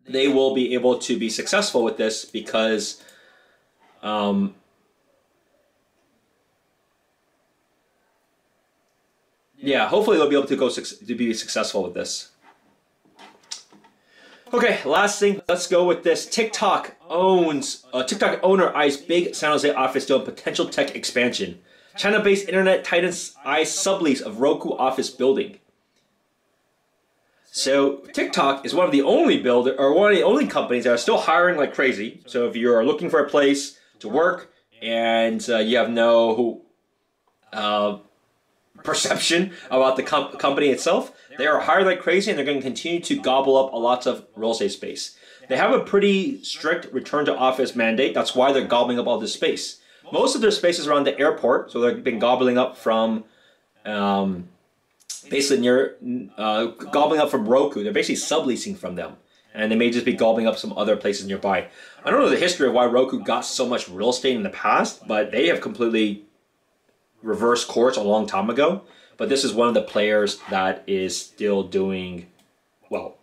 they 0.08 0.28
will 0.28 0.56
be 0.56 0.74
able 0.74 0.98
to 0.98 1.20
be 1.20 1.30
successful 1.30 1.84
with 1.84 1.98
this 1.98 2.26
because 2.26 3.04
um, 4.02 4.56
yeah, 9.58 9.88
hopefully 9.88 10.18
they'll 10.18 10.30
be 10.30 10.36
able 10.36 10.48
to 10.48 10.56
go 10.56 10.70
to 10.70 11.16
be 11.16 11.32
successful 11.36 11.84
with 11.84 11.94
this. 11.94 12.32
Okay, 14.52 14.80
last 14.84 15.20
thing, 15.20 15.44
let's 15.48 15.68
go 15.68 15.86
with 15.86 16.02
this. 16.02 16.26
TikTok 16.26 16.96
owns, 17.08 17.86
uh, 17.94 18.02
TikTok 18.02 18.40
owner 18.42 18.76
eyes 18.76 18.98
big 18.98 19.36
San 19.36 19.52
Jose 19.52 19.72
office 19.72 20.08
deal 20.08 20.20
potential 20.22 20.68
tech 20.68 20.96
expansion. 20.96 21.60
China-based 22.00 22.48
internet 22.48 22.86
titans 22.86 23.36
eyes 23.44 23.70
sublease 23.70 24.22
of 24.22 24.40
Roku 24.40 24.70
office 24.70 25.10
building. 25.10 25.60
So 27.52 27.98
TikTok 28.14 28.66
is 28.66 28.74
one 28.74 28.86
of 28.86 28.94
the 28.94 29.02
only 29.02 29.38
builder 29.38 29.76
or 29.78 29.94
one 29.94 30.10
of 30.10 30.16
the 30.16 30.24
only 30.24 30.48
companies 30.48 30.86
that 30.86 30.94
are 30.94 30.98
still 30.98 31.18
hiring 31.18 31.58
like 31.58 31.74
crazy. 31.74 32.22
So 32.26 32.48
if 32.48 32.56
you're 32.56 32.86
looking 32.86 33.10
for 33.10 33.20
a 33.20 33.28
place 33.28 33.78
to 34.00 34.08
work 34.08 34.50
and 34.82 35.46
uh, 35.50 35.58
you 35.58 35.76
have 35.76 35.90
no 35.90 36.62
uh, 37.52 37.98
perception 38.82 39.52
about 39.70 39.98
the 39.98 40.04
com- 40.04 40.38
company 40.38 40.68
itself, 40.68 41.12
they 41.38 41.48
are 41.48 41.60
hiring 41.60 41.86
like 41.86 42.00
crazy 42.00 42.32
and 42.32 42.38
they're 42.38 42.46
going 42.46 42.60
to 42.60 42.64
continue 42.64 43.02
to 43.02 43.20
gobble 43.20 43.58
up 43.58 43.74
a 43.74 43.76
lots 43.76 44.06
of 44.06 44.26
real 44.38 44.52
estate 44.52 44.72
space. 44.72 45.18
They 45.50 45.58
have 45.58 45.74
a 45.74 45.82
pretty 45.82 46.42
strict 46.46 46.94
return 46.94 47.26
to 47.26 47.36
office 47.36 47.76
mandate. 47.76 48.14
That's 48.14 48.34
why 48.34 48.54
they're 48.54 48.64
gobbling 48.64 49.00
up 49.00 49.08
all 49.08 49.20
this 49.20 49.34
space. 49.34 49.82
Most 50.12 50.36
of 50.36 50.42
their 50.42 50.52
space 50.52 50.80
is 50.80 50.88
around 50.88 51.06
the 51.06 51.18
airport, 51.20 51.72
so 51.72 51.80
they've 51.80 52.04
been 52.04 52.20
gobbling 52.20 52.58
up 52.58 52.78
from 52.78 53.24
um, 53.86 54.50
basically 55.30 55.62
near 55.62 55.96
uh, 56.38 56.66
gobbling 56.66 57.20
up 57.20 57.30
from 57.30 57.48
Roku. 57.48 57.84
They're 57.84 57.94
basically 57.94 58.16
subleasing 58.16 58.78
from 58.78 58.96
them, 58.96 59.18
and 59.54 59.72
they 59.72 59.76
may 59.76 59.90
just 59.90 60.06
be 60.06 60.14
gobbling 60.14 60.48
up 60.48 60.58
some 60.58 60.78
other 60.78 60.96
places 60.96 61.28
nearby. 61.28 61.68
I 62.04 62.10
don't 62.10 62.20
know 62.20 62.30
the 62.30 62.38
history 62.38 62.68
of 62.68 62.74
why 62.74 62.86
Roku 62.86 63.24
got 63.24 63.42
so 63.42 63.68
much 63.68 63.90
real 63.90 64.10
estate 64.10 64.36
in 64.36 64.44
the 64.44 64.50
past, 64.50 65.08
but 65.08 65.32
they 65.32 65.48
have 65.48 65.62
completely 65.62 66.24
reversed 67.22 67.68
course 67.68 67.98
a 67.98 68.02
long 68.02 68.26
time 68.26 68.50
ago. 68.50 68.82
But 69.18 69.30
this 69.30 69.44
is 69.44 69.54
one 69.54 69.68
of 69.68 69.74
the 69.74 69.82
players 69.82 70.40
that 70.50 70.84
is 70.88 71.20
still 71.20 71.64
doing 71.64 72.28
well. 72.90 73.19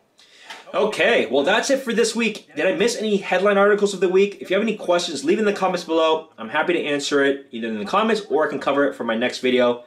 Okay, 0.76 1.24
well 1.24 1.42
that's 1.42 1.70
it 1.70 1.80
for 1.80 1.94
this 1.94 2.14
week. 2.14 2.54
Did 2.54 2.66
I 2.66 2.74
miss 2.74 2.98
any 2.98 3.16
headline 3.16 3.56
articles 3.56 3.94
of 3.94 4.00
the 4.00 4.10
week? 4.10 4.42
If 4.42 4.50
you 4.50 4.56
have 4.56 4.62
any 4.62 4.76
questions, 4.76 5.24
leave 5.24 5.38
in 5.38 5.46
the 5.46 5.52
comments 5.54 5.84
below. 5.84 6.28
I'm 6.36 6.50
happy 6.50 6.74
to 6.74 6.84
answer 6.84 7.24
it 7.24 7.46
either 7.50 7.68
in 7.68 7.78
the 7.78 7.86
comments 7.86 8.20
or 8.28 8.46
I 8.46 8.50
can 8.50 8.58
cover 8.58 8.84
it 8.84 8.94
for 8.94 9.02
my 9.02 9.16
next 9.16 9.38
video. 9.38 9.84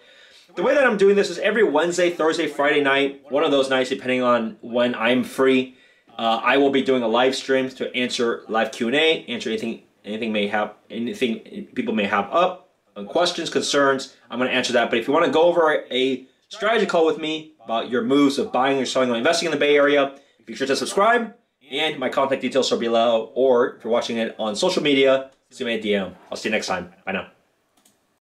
The 0.56 0.63
way 0.63 0.73
that 0.73 0.84
I'm 0.84 0.97
doing 0.97 1.15
this 1.15 1.30
is 1.30 1.38
every 1.38 1.63
Wednesday, 1.63 2.10
Thursday, 2.10 2.47
Friday 2.47 2.82
night, 2.82 3.23
one 3.30 3.43
of 3.43 3.52
those 3.52 3.69
nights, 3.69 3.91
depending 3.91 4.23
on 4.23 4.58
when 4.62 4.95
I'm 4.95 5.23
free. 5.23 5.78
Uh, 6.17 6.41
I 6.43 6.58
will 6.58 6.71
be 6.71 6.82
doing 6.82 7.04
a 7.04 7.08
live 7.08 7.36
stream 7.36 7.69
to 7.69 7.95
answer 7.95 8.43
live 8.47 8.71
Q 8.71 8.88
and 8.88 8.95
A, 8.95 9.25
answer 9.25 9.52
anything 9.52 9.84
anything 10.04 10.34
may 10.34 10.47
have 10.47 10.73
anything 10.89 11.67
people 11.75 11.93
may 11.93 12.06
have 12.06 12.28
up, 12.32 12.71
uh, 12.95 13.04
questions, 13.04 13.52
concerns. 13.52 14.15
I'm 14.32 14.39
going 14.39 14.49
to 14.49 14.56
answer 14.56 14.73
that. 14.73 14.89
But 14.89 14.97
if 14.97 15.08
you 15.08 15.13
want 15.13 15.28
to 15.28 15.32
go 15.32 15.43
over 15.43 15.84
a 15.91 16.25
strategy 16.47 16.88
call 16.88 17.06
with 17.06 17.19
me 17.19 17.54
about 17.63 17.91
your 17.91 18.02
moves 18.02 18.39
of 18.39 18.52
buying 18.52 18.82
or 18.82 18.88
selling 18.88 19.12
or 19.12 19.15
investing 19.15 19.45
in 19.45 19.52
the 19.52 19.60
Bay 19.60 19.75
Area, 19.75 20.15
be 20.49 20.55
sure 20.55 20.67
to 20.67 20.75
subscribe. 20.75 21.33
And 21.71 21.99
my 21.99 22.09
contact 22.09 22.41
details 22.41 22.71
are 22.71 22.77
below. 22.77 23.31
Or 23.35 23.75
if 23.75 23.83
you're 23.83 23.93
watching 23.93 24.17
it 24.17 24.35
on 24.39 24.55
social 24.55 24.83
media, 24.83 25.31
send 25.49 25.67
me 25.67 25.75
a 25.75 25.81
DM. 25.81 26.13
I'll 26.31 26.38
see 26.38 26.49
you 26.49 26.53
next 26.53 26.67
time. 26.67 26.93
Bye 27.05 27.13
now. 27.13 27.38